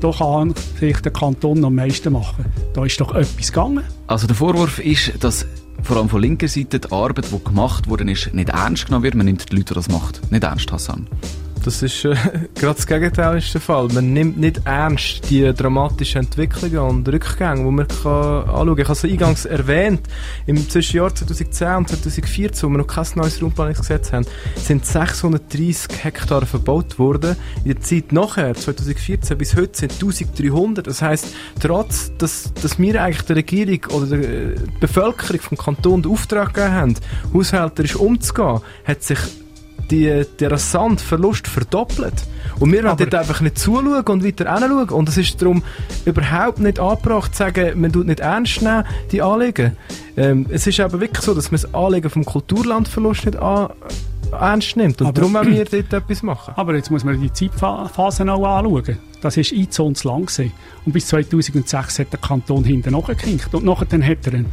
da 0.00 0.12
kann 0.12 0.54
sich 0.78 0.98
der 1.00 1.12
Kanton 1.12 1.64
am 1.64 1.74
meisten 1.74 2.12
machen. 2.12 2.44
Da 2.74 2.84
ist 2.84 3.00
doch 3.00 3.14
etwas 3.14 3.52
gegangen. 3.52 3.84
Also 4.06 4.26
der 4.26 4.36
Vorwurf 4.36 4.78
ist, 4.78 5.12
dass 5.22 5.46
vor 5.82 5.96
allem 5.96 6.08
von 6.08 6.20
linker 6.20 6.48
Seite 6.48 6.80
die 6.80 6.92
Arbeit, 6.92 7.32
die 7.32 7.44
gemacht 7.44 7.88
worden 7.88 8.08
ist, 8.08 8.34
nicht 8.34 8.50
ernst 8.50 8.86
genommen 8.86 9.04
wird. 9.04 9.14
Man 9.14 9.26
nimmt 9.26 9.50
die 9.50 9.56
Leute, 9.56 9.66
die 9.66 9.74
das 9.74 9.88
macht, 9.88 10.30
nicht 10.30 10.44
ernst, 10.44 10.70
Hassan. 10.72 11.06
Das 11.64 11.82
ist 11.82 12.04
äh, 12.04 12.14
gerade 12.54 12.74
das 12.74 12.86
Gegenteil 12.86 13.38
ist 13.38 13.52
der 13.52 13.60
Fall. 13.60 13.88
Man 13.88 14.12
nimmt 14.12 14.38
nicht 14.38 14.62
ernst 14.64 15.28
die 15.30 15.52
dramatischen 15.52 16.22
Entwicklungen 16.22 16.78
und 16.78 17.08
Rückgänge, 17.08 17.64
die 17.64 17.70
man 17.70 17.88
kann 17.88 18.48
anschauen 18.48 18.76
kann. 18.76 18.78
Ich 18.78 18.84
habe 18.84 18.92
es 18.92 19.04
eingangs 19.04 19.44
erwähnt, 19.44 20.00
im 20.46 20.68
Zwischenjahr 20.68 21.14
2010 21.14 21.76
und 21.76 21.88
2014, 21.88 22.68
wo 22.68 22.72
wir 22.72 22.78
noch 22.78 22.86
kein 22.86 23.06
neues 23.14 23.42
Raumplanungsgesetz 23.42 24.12
haben, 24.12 24.26
sind 24.56 24.86
630 24.86 26.04
Hektar 26.04 26.46
verbaut 26.46 26.98
worden. 26.98 27.36
In 27.64 27.74
der 27.74 27.80
Zeit 27.80 28.12
nachher, 28.12 28.54
2014 28.54 29.36
bis 29.38 29.56
heute, 29.56 29.78
sind 29.78 29.92
1300. 29.92 30.86
Das 30.86 31.02
heisst, 31.02 31.34
trotz, 31.60 32.12
dass, 32.18 32.52
dass 32.54 32.78
wir 32.78 33.02
eigentlich 33.02 33.22
der 33.22 33.36
Regierung 33.36 33.80
oder 33.92 34.06
der 34.06 34.20
äh, 34.20 34.54
Bevölkerung 34.80 35.40
vom 35.40 35.58
Kanton 35.58 36.02
den 36.02 36.12
Auftrag 36.12 36.54
gegeben 36.54 36.74
haben, 36.74 36.94
haushälterisch 37.32 37.96
umzugehen, 37.96 38.60
hat 38.84 39.02
sich 39.02 39.18
die, 39.90 40.24
der 40.38 40.52
rasante 40.52 41.04
Verlust 41.04 41.46
verdoppelt. 41.46 42.14
Und 42.60 42.72
wir 42.72 42.84
wollen 42.84 42.96
dort 42.96 43.14
einfach 43.14 43.40
nicht 43.40 43.58
zuschauen 43.58 44.04
und 44.04 44.24
weiter 44.24 44.52
hinschauen. 44.52 44.90
Und 44.90 45.08
es 45.08 45.16
ist 45.16 45.40
darum 45.40 45.62
überhaupt 46.04 46.58
nicht 46.58 46.78
angebracht 46.78 47.34
zu 47.34 47.38
sagen, 47.38 47.80
man 47.80 47.92
tut 47.92 48.06
nicht 48.06 48.20
ernst 48.20 48.62
nehmen, 48.62 48.84
die 49.12 49.22
Anliegen. 49.22 49.76
Ähm, 50.16 50.46
es 50.50 50.66
ist 50.66 50.80
aber 50.80 51.00
wirklich 51.00 51.24
so, 51.24 51.34
dass 51.34 51.50
man 51.50 51.60
das 51.60 51.74
Anliegen 51.74 52.10
vom 52.10 52.24
Kulturlandverlust 52.24 53.26
nicht 53.26 53.38
an, 53.38 53.70
ernst 54.32 54.76
nimmt. 54.76 55.00
Und 55.00 55.08
aber, 55.08 55.20
darum 55.20 55.34
wollen 55.34 55.52
wir 55.52 55.64
dort 55.64 55.92
etwas 55.92 56.22
machen. 56.22 56.54
Aber 56.56 56.74
jetzt 56.74 56.90
muss 56.90 57.04
man 57.04 57.20
die 57.20 57.32
Zeitphasen 57.32 58.28
auch 58.28 58.44
anschauen. 58.44 58.98
Das 59.20 59.36
war 59.36 59.44
ein 59.44 59.70
zu 59.70 60.08
lang. 60.08 60.26
Gewesen. 60.26 60.52
Und 60.84 60.92
bis 60.92 61.06
2006 61.08 61.98
hat 61.98 62.12
der 62.12 62.20
Kanton 62.20 62.64
hinten 62.64 62.92
nachgekinkt. 62.92 63.54
Und 63.54 63.64
nachher 63.64 63.86
hat 64.02 64.26
er 64.26 64.34
einen 64.34 64.46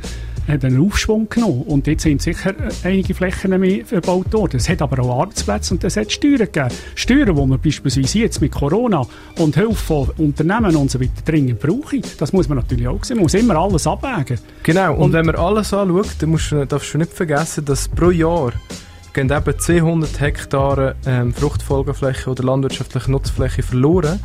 hat 0.47 0.63
einen 0.63 0.85
Aufschwung 0.85 1.27
genommen. 1.29 1.63
Und 1.63 1.87
jetzt 1.87 2.03
sind 2.03 2.21
sicher 2.21 2.53
einige 2.83 3.13
Flächen 3.13 3.59
mehr 3.59 3.85
verbaut 3.85 4.31
worden. 4.33 4.57
Es 4.57 4.69
hat 4.69 4.81
aber 4.81 5.01
auch 5.03 5.21
Arbeitsplätze 5.21 5.73
und 5.73 5.83
es 5.83 5.97
hat 5.97 6.11
Steuern 6.11 6.37
gegeben. 6.37 6.69
Steuern, 6.95 7.35
die 7.35 7.45
man 7.45 7.59
beispielsweise 7.59 8.19
jetzt 8.19 8.41
mit 8.41 8.51
Corona 8.51 9.05
und 9.37 9.55
Hilfe 9.55 9.75
von 9.75 10.09
Unternehmen 10.17 10.75
und 10.75 10.91
so 10.91 10.99
weiter 10.99 11.21
dringend 11.25 11.59
brauchen. 11.59 12.01
Das 12.17 12.33
muss 12.33 12.47
man 12.47 12.57
natürlich 12.57 12.87
auch 12.87 13.03
sehen. 13.03 13.17
Man 13.17 13.23
muss 13.23 13.33
immer 13.33 13.55
alles 13.55 13.87
abwägen. 13.87 14.39
Genau. 14.63 14.93
Und, 14.95 15.01
und 15.01 15.13
wenn 15.13 15.25
man 15.25 15.35
alles 15.35 15.73
anschaut, 15.73 16.15
dann 16.19 16.29
musst 16.29 16.51
darfst 16.51 16.93
du 16.93 16.97
nicht 16.97 17.11
vergessen, 17.11 17.65
dass 17.65 17.87
pro 17.87 18.11
Jahr 18.11 18.53
gehen 19.15 19.31
eben 19.31 19.57
200 19.59 20.19
Hektare 20.19 20.95
ähm, 21.05 21.33
Fruchtfolgefläche 21.33 22.29
oder 22.29 22.43
landwirtschaftliche 22.43 23.09
Nutzfläche 23.09 23.63
verloren. 23.63 24.19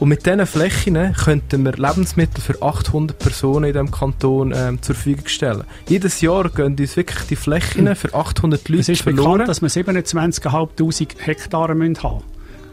Und 0.00 0.08
mit 0.08 0.26
diesen 0.26 0.46
Flächen 0.46 1.12
könnten 1.12 1.64
wir 1.64 1.74
Lebensmittel 1.74 2.40
für 2.40 2.60
800 2.60 3.16
Personen 3.18 3.66
in 3.66 3.72
diesem 3.72 3.90
Kanton 3.92 4.52
ähm, 4.56 4.82
zur 4.82 4.96
Verfügung 4.96 5.28
stellen. 5.28 5.64
Jedes 5.86 6.20
Jahr 6.22 6.48
gehen 6.48 6.74
uns 6.76 6.96
wirklich 6.96 7.26
die 7.28 7.36
Flächen 7.36 7.94
für 7.94 8.12
800 8.12 8.68
Leute 8.68 8.80
Es 8.80 8.88
ist 8.88 9.02
verloren. 9.02 9.38
bekannt, 9.38 9.48
dass 9.48 9.62
wir 9.62 9.68
27'500 9.68 11.18
Hektare 11.20 11.74
müssen 11.74 12.02
haben 12.02 12.24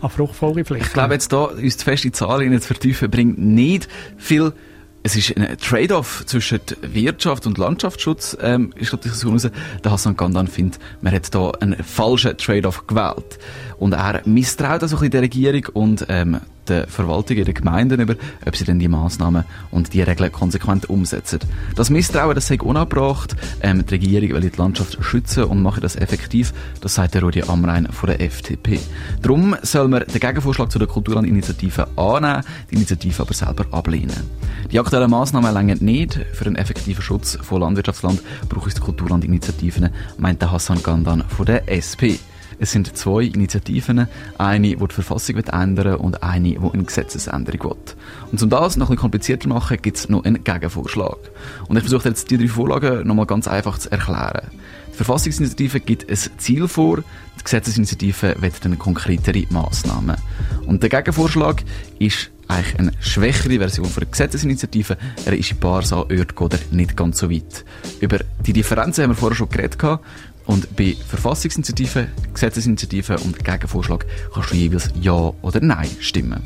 an 0.02 0.10
Fruchtfolgeflächen. 0.10 0.88
Ich 0.88 0.93
glaube 0.93 1.13
jetzt 1.13 1.32
da, 1.34 1.43
uns 1.43 1.78
die 1.78 1.84
feste 1.84 2.12
Zahl 2.13 2.39
zu 2.62 2.67
vertiefen, 2.67 3.12
bringt 3.12 3.38
nicht 3.38 3.89
viel 4.17 4.54
es 5.03 5.15
ist 5.15 5.35
ein 5.38 5.57
Trade-off 5.57 6.23
zwischen 6.25 6.59
Wirtschaft 6.81 7.47
und 7.47 7.57
Landschaftsschutz, 7.57 8.38
ähm, 8.41 8.73
ist 8.75 8.89
glaube 8.89 9.07
ich 9.07 9.13
so 9.13 9.29
raus. 9.29 9.49
Der 9.83 9.91
Hassan 9.91 10.17
Gandan 10.17 10.47
findet, 10.47 10.79
man 11.01 11.13
hat 11.13 11.33
da 11.33 11.51
einen 11.59 11.81
falschen 11.83 12.38
Trade-off 12.38 12.88
gewählt. 12.88 13.39
Und 13.77 13.93
er 13.93 14.21
misstraut 14.25 14.81
also 14.81 14.97
ein 14.97 14.99
bisschen 14.99 15.12
der 15.12 15.21
Regierung 15.21 15.65
und 15.73 16.05
ähm, 16.09 16.41
der 16.69 16.88
Verwaltung, 16.88 17.43
der 17.43 17.53
Gemeinden 17.53 17.99
über, 17.99 18.15
ob 18.45 18.55
sie 18.55 18.63
denn 18.63 18.79
die 18.79 18.88
Massnahmen 18.88 19.43
und 19.71 19.93
die 19.93 20.01
Regeln 20.01 20.32
konsequent 20.32 20.89
umsetzen. 20.89 21.39
Das 21.75 21.89
Misstrauen, 21.89 22.36
das 22.36 22.47
sei 22.47 22.60
unabbracht. 22.62 23.36
Ähm, 23.62 23.86
die 23.86 23.95
Regierung 23.95 24.29
will 24.29 24.49
die 24.49 24.58
Landschaft 24.58 24.97
schützen 25.03 25.45
und 25.45 25.62
mache 25.62 25.82
das 25.82 25.95
effektiv. 25.95 26.53
Das 26.82 26.95
sagt 26.95 27.15
der 27.15 27.23
Rudi 27.23 27.43
Amrein 27.43 27.88
von 27.91 28.08
der 28.08 28.21
FDP. 28.21 28.79
Darum 29.21 29.55
soll 29.62 29.88
man 29.88 30.03
den 30.05 30.19
Gegenvorschlag 30.19 30.71
zu 30.71 30.79
der 30.79 30.88
Kulturlandinitiative 30.88 31.88
annehmen, 31.97 32.43
die 32.69 32.75
Initiative 32.75 33.21
aber 33.21 33.34
selber 33.34 33.65
ablehnen. 33.71 34.29
Die 34.71 34.79
aktuellen 34.79 35.10
Massnahmen 35.10 35.53
längern 35.53 35.79
nicht. 35.82 36.19
Für 36.34 36.45
einen 36.45 36.55
effektiven 36.55 37.01
Schutz 37.01 37.38
von 37.41 37.62
Landwirtschaftsland 37.62 38.21
braucht 38.47 38.67
es 38.67 38.75
die 38.75 38.82
Kulturlandinitiativen, 38.82 39.89
meint 40.17 40.41
der 40.41 40.51
Hassan 40.51 40.84
Gandan 40.84 41.23
von 41.27 41.45
der 41.45 41.67
SP. 41.71 42.19
Es 42.60 42.72
sind 42.72 42.95
zwei 42.98 43.24
Initiativen, 43.24 44.08
eine, 44.38 44.67
die 44.67 44.76
die 44.76 44.93
Verfassung 44.93 45.38
ändern 45.38 45.78
will 45.78 45.93
und 45.93 46.22
eine, 46.22 46.50
die 46.50 46.58
eine 46.58 46.84
Gesetzesänderung 46.84 47.72
will. 47.72 47.78
Und 48.32 48.43
um 48.43 48.50
das 48.50 48.76
noch 48.76 48.88
ein 48.88 48.89
bisschen 48.89 49.02
komplizierter 49.02 49.48
machen, 49.48 49.78
gibt 49.82 49.98
es 49.98 50.10
noch 50.10 50.26
einen 50.26 50.43
Gegenvorschlag. 50.43 51.17
Und 51.67 51.78
ich 51.78 51.84
versuche 51.84 52.10
jetzt 52.10 52.30
die 52.32 52.38
drei 52.38 52.48
Vorlagen 52.50 53.08
nochmal 53.08 53.26
ganz 53.26 53.48
einfach 53.48 53.78
zu 53.78 53.91
erklären. 53.91 54.52
Die 54.99 55.05
Verfassungsinitiative 55.05 55.79
gibt 55.79 56.09
ein 56.09 56.17
Ziel 56.39 56.67
vor, 56.67 56.97
die 56.97 57.43
Gesetzesinitiative 57.45 58.35
will 58.41 58.51
dann 58.62 58.77
konkretere 58.77 59.45
Massnahmen. 59.49 60.17
Und 60.65 60.83
der 60.83 60.89
Gegenvorschlag 60.89 61.63
ist 61.99 62.31
eigentlich 62.49 62.79
eine 62.79 62.91
schwächere 62.99 63.59
Version 63.59 63.85
von 63.85 64.01
der 64.01 64.09
Gesetzesinitiative. 64.09 64.97
Er 65.23 65.38
ist 65.38 65.51
in 65.51 65.59
Barsa, 65.59 66.05
Örtgoder 66.12 66.59
nicht 66.71 66.97
ganz 66.97 67.19
so 67.19 67.31
weit. 67.31 67.63
Über 68.01 68.19
die 68.45 68.51
Differenzen 68.51 69.03
haben 69.03 69.12
wir 69.12 69.15
vorher 69.15 69.38
schon 69.38 69.47
geredet. 69.47 69.77
Und 70.45 70.75
bei 70.75 70.97
Verfassungsinitiative, 71.07 72.09
Gesetzesinitiative 72.33 73.19
und 73.19 73.41
Gegenvorschlag 73.41 74.05
kannst 74.33 74.51
du 74.51 74.55
jeweils 74.55 74.89
Ja 74.99 75.31
oder 75.41 75.62
Nein 75.62 75.89
stimmen. 76.01 76.43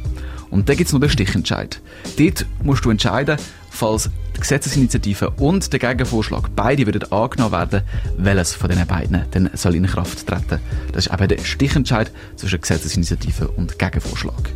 Und 0.51 0.69
dann 0.69 0.77
gibt 0.77 0.89
es 0.89 0.93
noch 0.93 0.99
den 0.99 1.09
Stichentscheid. 1.09 1.81
Dort 2.19 2.45
musst 2.61 2.85
du 2.85 2.91
entscheiden, 2.91 3.37
falls 3.71 4.11
die 4.36 4.39
Gesetzesinitiative 4.39 5.32
und 5.32 5.72
der 5.72 5.80
Gegenvorschlag 5.80 6.50
beide 6.56 6.86
würden 6.86 7.12
angenommen 7.12 7.52
werden, 7.52 7.82
welches 8.17 8.54
von 8.54 8.69
diesen 8.69 8.88
beiden 8.88 9.26
dann 9.32 9.50
soll 9.54 9.76
in 9.76 9.86
Kraft 9.86 10.26
treten. 10.26 10.60
Das 10.91 11.08
ist 11.08 11.13
eben 11.13 11.28
der 11.28 11.38
Stichentscheid 11.39 12.12
zwischen 12.36 12.62
Gesetzesinitiative 12.62 13.48
und 13.50 13.78
Gegenvorschlag. 13.78 14.52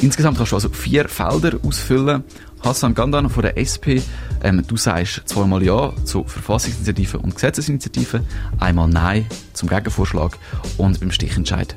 Insgesamt 0.00 0.36
kannst 0.36 0.52
du 0.52 0.56
also 0.56 0.68
vier 0.68 1.08
Felder 1.08 1.58
ausfüllen. 1.62 2.24
Hassan 2.64 2.94
Gandan 2.94 3.28
von 3.28 3.42
der 3.42 3.58
SP, 3.58 4.00
ähm, 4.42 4.62
du 4.66 4.76
sagst 4.76 5.22
zweimal 5.26 5.62
Ja 5.64 5.92
zur 6.04 6.28
Verfassungsinitiative 6.28 7.18
und 7.18 7.34
Gesetzesinitiative, 7.34 8.24
einmal 8.60 8.88
Nein 8.88 9.26
zum 9.52 9.68
Gegenvorschlag 9.68 10.38
und 10.78 11.00
beim 11.00 11.10
Stichentscheid 11.10 11.76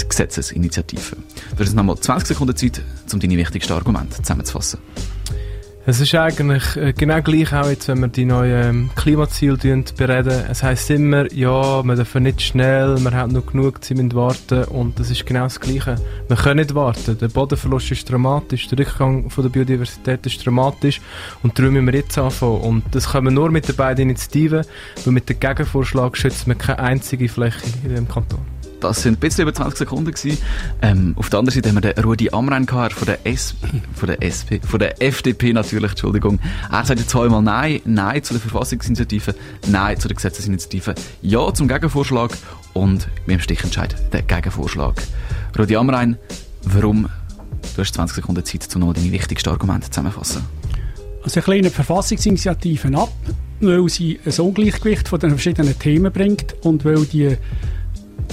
die 0.00 0.08
Gesetzesinitiative. 0.08 1.16
Du 1.56 1.64
hast 1.64 1.74
nochmal 1.74 1.96
20 1.98 2.28
Sekunden 2.28 2.56
Zeit, 2.56 2.82
um 3.12 3.20
deine 3.20 3.36
wichtigsten 3.36 3.72
Argumente 3.72 4.16
zusammenzufassen. 4.22 4.80
Es 5.88 6.00
ist 6.02 6.14
eigentlich 6.14 6.76
äh, 6.76 6.92
genau 6.92 7.22
gleich 7.22 7.50
auch 7.54 7.66
jetzt, 7.66 7.88
wenn 7.88 8.00
wir 8.00 8.08
die 8.08 8.26
neuen 8.26 8.68
ähm, 8.68 8.90
Klimaziele 8.94 9.56
bereden. 9.96 10.44
Es 10.50 10.62
heisst 10.62 10.90
immer, 10.90 11.32
ja, 11.32 11.82
wir 11.82 11.94
dürfen 11.94 12.24
nicht 12.24 12.42
schnell, 12.42 12.98
wir 12.98 13.10
haben 13.12 13.32
noch 13.32 13.46
genug, 13.46 13.78
sie 13.80 13.94
müssen 13.94 14.12
warten 14.12 14.64
und 14.64 15.00
das 15.00 15.08
ist 15.08 15.24
genau 15.24 15.44
das 15.44 15.58
Gleiche. 15.58 15.96
Wir 16.28 16.36
können 16.36 16.60
nicht 16.60 16.74
warten. 16.74 17.16
Der 17.16 17.28
Bodenverlust 17.28 17.90
ist 17.90 18.10
dramatisch, 18.10 18.68
der 18.68 18.80
Rückgang 18.80 19.30
von 19.30 19.44
der 19.44 19.48
Biodiversität 19.48 20.26
ist 20.26 20.44
dramatisch 20.44 21.00
und 21.42 21.58
darum 21.58 21.72
müssen 21.72 21.86
wir 21.86 21.94
jetzt 21.94 22.18
anfangen. 22.18 22.60
Und 22.60 22.84
das 22.90 23.10
können 23.10 23.28
wir 23.28 23.32
nur 23.32 23.50
mit 23.50 23.66
den 23.66 23.76
beiden 23.76 24.10
Initiativen, 24.10 24.66
weil 25.06 25.14
mit 25.14 25.26
dem 25.30 25.40
Gegenvorschlag 25.40 26.18
schützen 26.18 26.48
wir 26.48 26.54
keine 26.56 26.80
einzige 26.80 27.30
Fläche 27.30 27.64
in 27.82 27.94
dem 27.94 28.06
Kanton. 28.06 28.57
Das 28.80 29.02
sind 29.02 29.14
ein 29.14 29.20
bisschen 29.20 29.42
über 29.42 29.52
20 29.52 29.78
Sekunden 29.78 30.12
gewesen. 30.12 30.38
Ähm, 30.82 31.14
auf 31.16 31.30
der 31.30 31.40
anderen 31.40 31.54
Seite 31.54 31.68
haben 31.68 31.82
wir 31.82 31.92
den 31.92 32.04
Rudi 32.04 32.30
Amrein 32.30 32.64
gehabt, 32.64 32.92
von 32.92 33.06
der 33.06 33.26
SP, 33.26 33.82
von 33.94 34.06
der 34.06 34.22
SP, 34.22 34.60
von 34.62 34.78
der 34.78 35.02
FDP 35.02 35.52
natürlich, 35.52 35.90
Entschuldigung. 35.90 36.38
Er 36.70 36.84
sagt 36.84 37.10
zweimal 37.10 37.42
Nein, 37.42 37.80
Nein 37.84 38.22
zu 38.22 38.34
der 38.34 38.40
Verfassungsinitiative, 38.40 39.34
Nein 39.66 39.98
zu 39.98 40.06
der 40.06 40.14
Gesetzesinitiative, 40.14 40.94
Ja 41.22 41.52
zum 41.52 41.66
Gegenvorschlag 41.66 42.30
und 42.72 43.08
mit 43.26 43.38
dem 43.38 43.40
Stichentscheid 43.40 43.96
der 44.12 44.22
Gegenvorschlag. 44.22 45.02
Rudi 45.58 45.76
Amrein, 45.76 46.16
warum, 46.62 47.08
du 47.74 47.82
hast 47.82 47.94
20 47.94 48.16
Sekunden 48.16 48.44
Zeit, 48.44 48.68
um 48.76 48.82
noch 48.82 48.94
deine 48.94 49.10
wichtigsten 49.10 49.48
Argumente 49.48 49.90
zusammenzufassen. 49.90 50.44
Also 51.24 51.40
ich 51.40 51.46
lehne 51.48 51.70
Verfassungsinitiativen 51.70 52.94
ab, 52.94 53.12
weil 53.60 53.88
sie 53.88 54.20
ein 54.24 54.40
Ungleichgewicht 54.40 55.08
von 55.08 55.18
den 55.18 55.30
verschiedenen 55.30 55.76
Themen 55.78 56.12
bringt 56.12 56.54
und 56.62 56.84
weil 56.84 57.04
die 57.06 57.36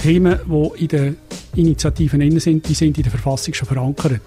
Themen, 0.06 0.38
die 0.46 0.82
in 0.82 0.88
den 0.88 1.16
Initiativen 1.56 2.20
drin 2.20 2.38
sind, 2.38 2.68
die 2.68 2.74
sind 2.74 2.96
in 2.96 3.02
der 3.02 3.10
Verfassung 3.10 3.52
schon 3.54 3.66
verankert. 3.66 4.20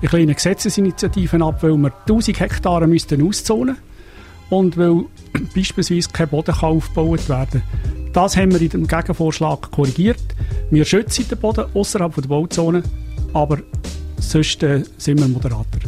Ich 0.00 0.12
lehne 0.12 0.32
Gesetzesinitiativen 0.32 1.42
ab, 1.42 1.64
weil 1.64 1.76
wir 1.76 1.92
1000 1.92 2.38
Hektare 2.38 2.86
müssten 2.86 3.26
auszonen 3.26 3.76
und 4.50 4.76
weil 4.76 5.06
beispielsweise 5.56 6.10
kein 6.12 6.28
Boden 6.28 6.54
kann 6.54 6.70
aufgebaut 6.70 7.28
werden 7.28 7.60
Das 8.12 8.36
haben 8.36 8.52
wir 8.52 8.60
in 8.60 8.68
dem 8.68 8.86
Gegenvorschlag 8.86 9.68
korrigiert. 9.72 10.22
Wir 10.70 10.84
schützen 10.84 11.26
den 11.28 11.38
Boden 11.38 11.64
außerhalb 11.74 12.14
der 12.14 12.28
Bauzone, 12.28 12.84
aber 13.32 13.58
sonst 14.20 14.62
äh, 14.62 14.84
sind 14.96 15.18
wir 15.18 15.26
moderater. 15.26 15.80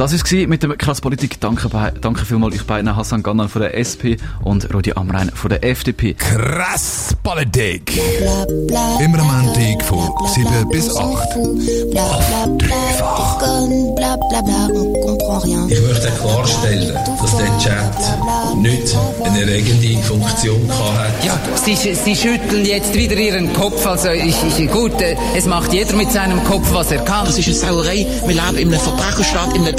Das 0.00 0.12
war 0.12 0.40
es 0.40 0.48
mit 0.48 0.62
der 0.62 0.76
Krass 0.78 1.02
Politik. 1.02 1.38
Danke, 1.40 1.68
danke 2.00 2.24
vielmals 2.24 2.54
euch 2.54 2.64
beiden, 2.64 2.96
Hassan 2.96 3.22
Gannan 3.22 3.50
von 3.50 3.60
der 3.60 3.76
SP 3.76 4.16
und 4.42 4.72
Rudi 4.72 4.94
Amrein 4.94 5.30
von 5.34 5.50
der 5.50 5.62
FDP. 5.62 6.14
Krass 6.14 7.14
Politik. 7.22 8.00
Immer 8.98 9.18
am 9.18 9.44
Montag 9.44 9.84
von 9.84 10.10
7 10.26 10.70
bis 10.70 10.96
8. 10.96 11.02
Auf 11.04 11.20
dreifach. 12.56 13.30
Ich 15.68 15.80
möchte 15.80 16.10
klarstellen, 16.20 16.94
dass 17.20 17.36
der 17.36 17.58
Chat 17.58 18.56
nicht 18.56 18.96
eine 19.24 19.40
erregende 19.40 20.02
Funktion 20.02 20.68
hat. 20.68 21.24
Ja, 21.24 21.38
Sie, 21.54 21.74
Sie 21.76 22.16
schütteln 22.16 22.64
jetzt 22.64 22.94
wieder 22.94 23.16
Ihren 23.16 23.52
Kopf. 23.52 23.86
Also 23.86 24.10
ich, 24.10 24.36
ich, 24.58 24.70
gut, 24.70 25.00
äh, 25.00 25.16
es 25.36 25.46
macht 25.46 25.72
jeder 25.72 25.94
mit 25.94 26.10
seinem 26.10 26.42
Kopf, 26.44 26.72
was 26.72 26.90
er 26.90 27.04
kann. 27.04 27.26
Das 27.26 27.38
ist 27.38 27.46
eine 27.46 27.56
Sauerei. 27.56 28.06
Wir 28.26 28.34
leben 28.34 28.58
in 28.58 28.68
einer 28.68 28.80
Verbrecherstadt, 28.80 29.54
in 29.54 29.62
einer 29.62 29.76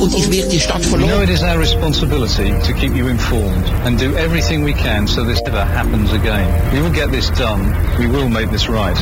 Und 0.00 0.14
ich 0.14 0.30
werde 0.30 0.48
die 0.48 0.60
Stadt 0.60 0.84
verloren. 0.84 1.08
You 1.08 1.16
know 1.16 1.22
it 1.22 1.30
is 1.30 1.42
our 1.42 1.58
responsibility 1.58 2.52
to 2.66 2.72
keep 2.72 2.94
you 2.94 3.08
informed 3.08 3.66
and 3.84 3.98
do 3.98 4.14
everything 4.16 4.64
we 4.64 4.72
can 4.72 5.06
so 5.06 5.24
this 5.24 5.42
never 5.42 5.64
happens 5.64 6.12
again. 6.12 6.48
We 6.72 6.80
will 6.80 6.92
get 6.92 7.10
this 7.10 7.30
done. 7.30 7.74
We 7.98 8.06
will 8.06 8.28
make 8.28 8.50
this 8.50 8.68
right. 8.68 8.96